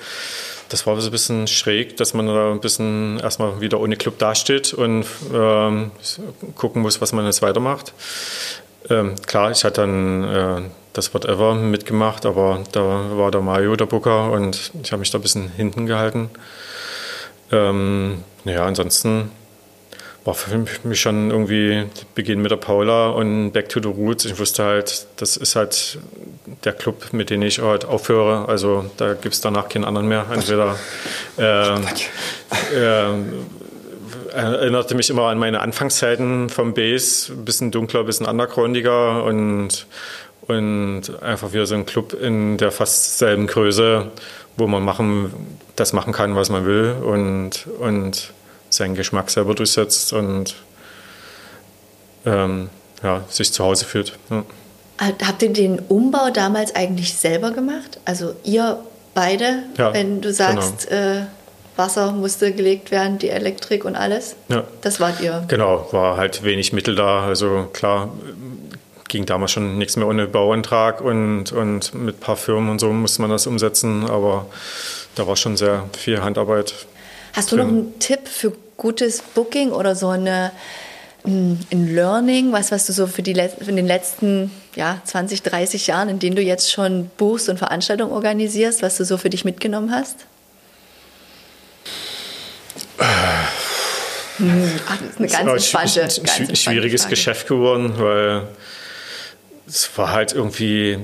[0.68, 4.18] Das war so ein bisschen schräg, dass man da ein bisschen erstmal wieder ohne Club
[4.18, 5.90] dasteht und ähm,
[6.56, 7.92] gucken muss, was man jetzt weitermacht.
[8.90, 10.62] Ähm, klar, ich hatte dann äh,
[10.92, 12.80] das Whatever mitgemacht, aber da
[13.16, 16.30] war der Mario der Booker und ich habe mich da ein bisschen hinten gehalten.
[17.52, 19.30] Ähm, ja, ansonsten
[20.24, 24.26] war für mich schon irgendwie Beginn mit der Paula und Back to the Roots.
[24.26, 25.98] Ich wusste halt, das ist halt
[26.64, 28.46] der Club, mit dem ich halt aufhöre.
[28.46, 30.26] Also da gibt es danach keinen anderen mehr.
[30.30, 30.76] Entweder
[31.38, 31.74] äh,
[32.74, 33.14] äh,
[34.32, 39.86] erinnerte mich immer an meine Anfangszeiten vom Bass, ein bisschen dunkler, ein bisschen undergroundiger und,
[40.46, 44.10] und einfach wieder so ein Club in der fast selben Größe,
[44.56, 45.32] wo man machen,
[45.76, 48.32] das machen kann, was man will und, und
[48.70, 50.56] seinen Geschmack selber durchsetzt und
[52.26, 52.70] ähm,
[53.02, 54.18] ja, sich zu Hause fühlt.
[54.30, 54.44] Ja.
[55.00, 58.00] Habt ihr den Umbau damals eigentlich selber gemacht?
[58.04, 58.78] Also ihr
[59.14, 61.00] beide, ja, wenn du sagst, genau.
[61.00, 61.26] äh,
[61.78, 64.36] Wasser musste gelegt werden, die Elektrik und alles?
[64.48, 64.64] Ja.
[64.82, 65.44] Das wart ihr?
[65.48, 67.24] Genau, war halt wenig Mittel da.
[67.24, 68.12] Also klar,
[69.08, 72.92] ging damals schon nichts mehr ohne Bauantrag und, und mit ein paar Firmen und so
[72.92, 74.46] musste man das umsetzen, aber
[75.14, 76.74] da war schon sehr viel Handarbeit
[77.34, 80.50] Hast du noch einen Tipp für gutes Booking oder so eine,
[81.24, 86.08] ein Learning, was, was du so für, die, für den letzten ja, 20, 30 Jahren,
[86.08, 89.92] in denen du jetzt schon buchst und Veranstaltungen organisierst, was du so für dich mitgenommen
[89.92, 90.26] hast?
[92.98, 93.52] Ach,
[94.38, 97.14] das ist eine ganz entspannte, ganz entspannte schwieriges Frage.
[97.14, 98.42] Geschäft geworden, weil
[99.66, 100.98] es war halt irgendwie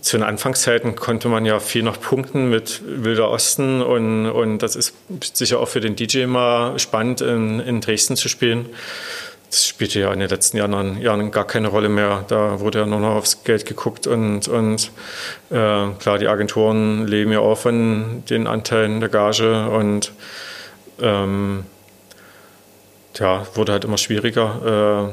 [0.00, 4.76] zu den Anfangszeiten konnte man ja viel noch punkten mit Wilder Osten und, und das
[4.76, 4.94] ist
[5.32, 8.66] sicher auch für den DJ mal spannend, in, in Dresden zu spielen.
[9.50, 12.24] Das spielte ja in den letzten Jahren, Jahren gar keine Rolle mehr.
[12.28, 14.90] Da wurde ja nur noch aufs Geld geguckt und, und
[15.50, 20.12] äh, klar, die Agenturen leben ja auch von den Anteilen der Gage und
[21.00, 21.64] ähm,
[23.16, 25.12] ja, wurde halt immer schwieriger.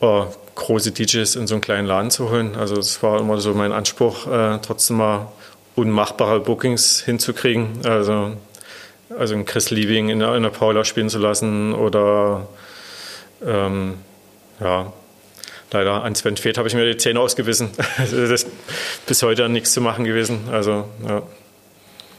[0.00, 2.56] Äh, große DJs in so einen kleinen Laden zu holen.
[2.56, 5.32] Also das war immer so mein Anspruch, äh, trotzdem mal
[5.74, 7.80] unmachbare Bookings hinzukriegen.
[7.84, 8.36] Also,
[9.16, 12.46] also einen Chris Liebing in der, in der Paula spielen zu lassen oder
[13.44, 13.94] ähm,
[14.60, 14.92] ja,
[15.72, 17.70] leider an Sven Feth habe ich mir die Zähne ausgewissen.
[17.98, 18.46] Das ist
[19.06, 20.48] bis heute nichts zu machen gewesen.
[20.50, 21.22] Also, ja.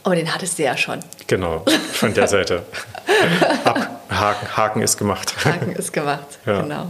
[0.06, 1.00] Aber den hattest du ja schon.
[1.26, 2.62] Genau, von der Seite.
[3.64, 5.34] Ab, Haken, Haken ist gemacht.
[5.44, 6.62] Haken ist gemacht, ja.
[6.62, 6.86] genau.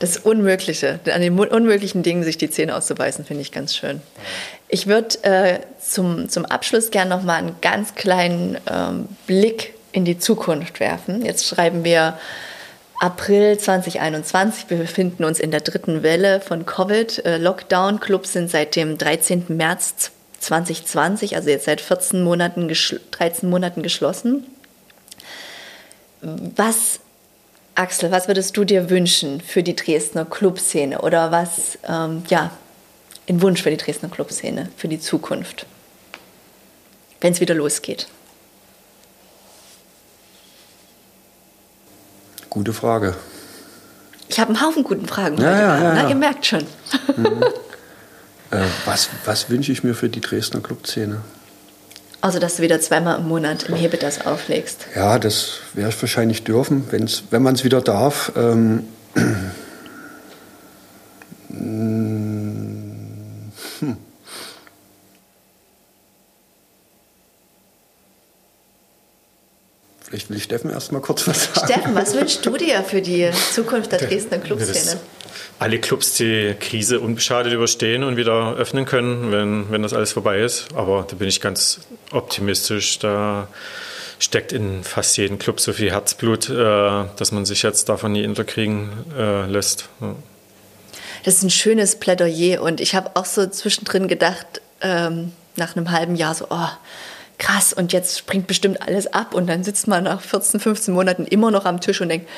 [0.00, 4.02] Das Unmögliche, an den unmöglichen Dingen sich die Zähne auszubeißen, finde ich ganz schön.
[4.66, 10.04] Ich würde äh, zum, zum Abschluss gerne noch mal einen ganz kleinen ähm, Blick in
[10.04, 11.24] die Zukunft werfen.
[11.24, 12.18] Jetzt schreiben wir
[12.98, 14.70] April 2021.
[14.70, 17.24] Wir befinden uns in der dritten Welle von Covid.
[17.24, 19.44] Äh, Lockdown-Clubs sind seit dem 13.
[19.50, 20.10] März
[20.40, 24.46] 2020, also jetzt seit 14 Monaten, 13 Monaten geschlossen.
[26.22, 27.00] Was
[27.74, 32.50] Axel, was würdest du dir wünschen für die Dresdner Clubszene oder was, ähm, ja,
[33.28, 35.66] ein Wunsch für die Dresdner Clubszene, für die Zukunft,
[37.20, 38.08] wenn es wieder losgeht?
[42.50, 43.14] Gute Frage.
[44.28, 45.60] Ich habe einen Haufen guten Fragen ja, heute.
[45.60, 46.66] Ja, ja, Na, ihr merkt schon.
[47.16, 47.44] Mhm.
[48.50, 51.20] äh, was was wünsche ich mir für die Dresdner Clubszene?
[52.22, 54.86] Also, dass du wieder zweimal im Monat im Hebedas auflegst.
[54.94, 58.32] Ja, das werde ich wahrscheinlich dürfen, wenn's, wenn man es wieder darf.
[58.36, 58.84] Ähm,
[59.14, 59.52] hm.
[70.10, 71.72] Vielleicht will ich Steffen erst mal kurz was sagen.
[71.72, 75.00] Steffen, was wünschst du dir für die Zukunft der Dresdner Clubszene?
[75.60, 80.40] Alle Clubs die Krise unbeschadet überstehen und wieder öffnen können, wenn, wenn das alles vorbei
[80.40, 80.68] ist.
[80.74, 81.80] Aber da bin ich ganz
[82.12, 82.98] optimistisch.
[82.98, 83.46] Da
[84.18, 86.54] steckt in fast jedem Club so viel Herzblut, äh,
[87.14, 89.90] dass man sich jetzt davon nie unterkriegen äh, lässt.
[91.24, 95.90] Das ist ein schönes Plädoyer und ich habe auch so zwischendrin gedacht, ähm, nach einem
[95.90, 96.68] halben Jahr so, oh,
[97.36, 101.26] krass, und jetzt springt bestimmt alles ab und dann sitzt man nach 14, 15 Monaten
[101.26, 102.28] immer noch am Tisch und denkt,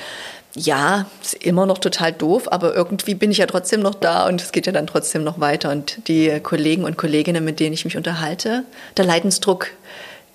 [0.54, 4.40] ja, ist immer noch total doof, aber irgendwie bin ich ja trotzdem noch da und
[4.42, 5.70] es geht ja dann trotzdem noch weiter.
[5.70, 8.64] Und die Kollegen und Kolleginnen, mit denen ich mich unterhalte,
[8.96, 9.68] der Leidensdruck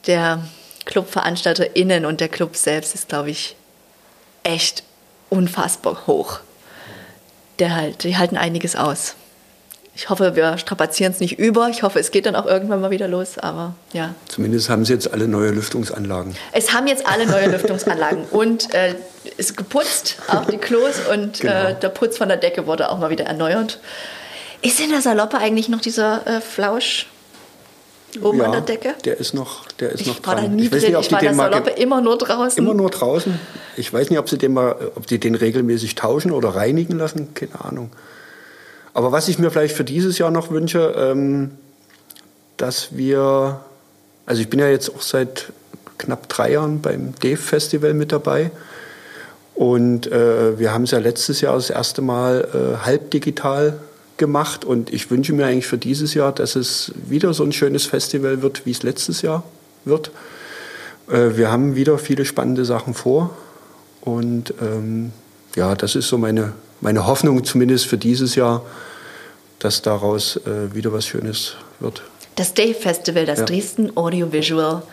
[0.08, 0.44] der
[0.86, 3.56] ClubveranstalterInnen und der Club selbst ist, glaube ich,
[4.44, 4.84] echt
[5.30, 6.40] unfassbar hoch.
[7.60, 9.16] Der halt, die halten einiges aus.
[9.98, 11.70] Ich hoffe, wir strapazieren es nicht über.
[11.70, 13.40] Ich hoffe, es geht dann auch irgendwann mal wieder los.
[13.40, 14.14] Aber ja.
[14.28, 16.36] Zumindest haben Sie jetzt alle neue Lüftungsanlagen.
[16.52, 18.94] Es haben jetzt alle neue Lüftungsanlagen und äh,
[19.38, 21.64] ist geputzt, auch die Klos und äh, genau.
[21.70, 23.80] äh, der Putz von der Decke wurde auch mal wieder erneuert.
[24.62, 27.08] Ist in der Saloppe eigentlich noch dieser äh, Flausch
[28.22, 28.94] oben ja, an der Decke?
[29.04, 30.46] Der ist noch, der ist ich noch war dran.
[30.46, 30.94] Da nie ich drin.
[30.94, 32.64] Nicht, ich war in der Saloppe immer nur draußen.
[32.64, 33.40] Immer nur draußen.
[33.76, 37.34] Ich weiß nicht, ob sie den mal, ob die den regelmäßig tauschen oder reinigen lassen.
[37.34, 37.90] Keine Ahnung.
[38.98, 41.52] Aber was ich mir vielleicht für dieses Jahr noch wünsche, ähm,
[42.58, 43.60] dass wir,
[44.26, 45.54] also ich bin ja jetzt auch seit
[46.00, 48.50] knapp drei Jahren beim Dave Festival mit dabei.
[49.54, 53.78] Und äh, wir haben es ja letztes Jahr das erste Mal äh, halb digital
[54.18, 54.66] gemacht.
[54.66, 58.42] Und ich wünsche mir eigentlich für dieses Jahr, dass es wieder so ein schönes Festival
[58.42, 59.44] wird, wie es letztes Jahr
[59.86, 60.10] wird.
[61.08, 63.38] Äh, wir haben wieder viele spannende Sachen vor.
[64.02, 65.12] Und ähm,
[65.56, 68.64] ja, das ist so meine, meine Hoffnung, zumindest für dieses Jahr,
[69.60, 72.04] dass daraus äh, wieder was Schönes wird.
[72.36, 73.46] Das Dave Festival, das ja.
[73.46, 74.84] Dresden Audiovisual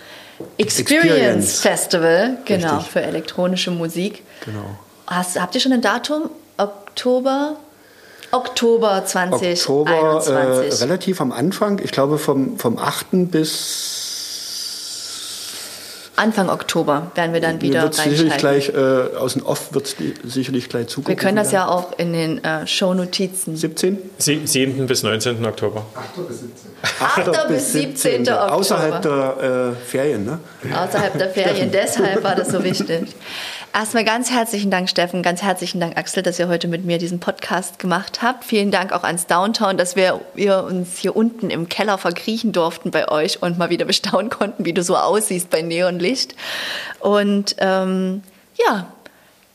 [0.58, 1.60] Experience, Experience.
[1.60, 2.92] Festival, genau, Richtig.
[2.92, 4.22] für elektronische Musik.
[4.44, 4.78] Genau.
[5.06, 6.30] Hast, habt ihr schon ein Datum?
[6.56, 7.56] Oktober?
[8.32, 9.68] Oktober 2021.
[9.68, 13.30] Oktober, äh, relativ am Anfang, ich glaube vom, vom 8.
[13.30, 14.03] bis
[16.16, 19.96] Anfang Oktober werden wir dann wieder wird's sicherlich gleich äh, aus dem Off wird es
[20.32, 21.08] sicherlich gleich zugucken.
[21.08, 23.56] Wir können das ja auch in den äh, Shownotizen.
[23.56, 23.98] 17?
[24.18, 24.86] 7.
[24.86, 25.44] bis 19.
[25.44, 25.84] Oktober.
[25.94, 26.28] 8.
[26.28, 27.34] bis 17.
[27.34, 27.48] 8.
[27.48, 28.20] bis 17.
[28.22, 28.52] Oktober.
[28.52, 30.38] Außerhalb der äh, Ferien, ne?
[30.62, 33.08] Außerhalb der Ferien, deshalb war das so wichtig.
[33.74, 37.18] Erstmal ganz herzlichen Dank, Steffen, ganz herzlichen Dank, Axel, dass ihr heute mit mir diesen
[37.18, 38.44] Podcast gemacht habt.
[38.44, 42.92] Vielen Dank auch ans Downtown, dass wir, wir uns hier unten im Keller verkriechen durften
[42.92, 46.36] bei euch und mal wieder bestaunen konnten, wie du so aussiehst bei Neonlicht.
[47.00, 48.22] Und ähm,
[48.64, 48.92] ja,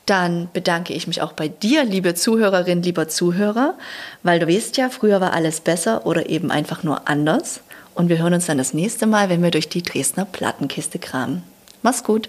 [0.06, 3.76] dann bedanke ich mich auch bei dir, liebe Zuhörerin, lieber Zuhörer,
[4.24, 7.62] weil du weißt ja, früher war alles besser oder eben einfach nur anders.
[7.96, 11.44] Und wir hören uns dann das nächste Mal, wenn wir durch die Dresdner Plattenkiste kramen.
[11.84, 12.28] Mach's gut.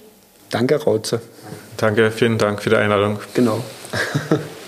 [0.50, 1.20] Danke, Rauze.
[1.80, 3.20] Danke, vielen Dank für die Einladung.
[3.32, 3.64] Genau.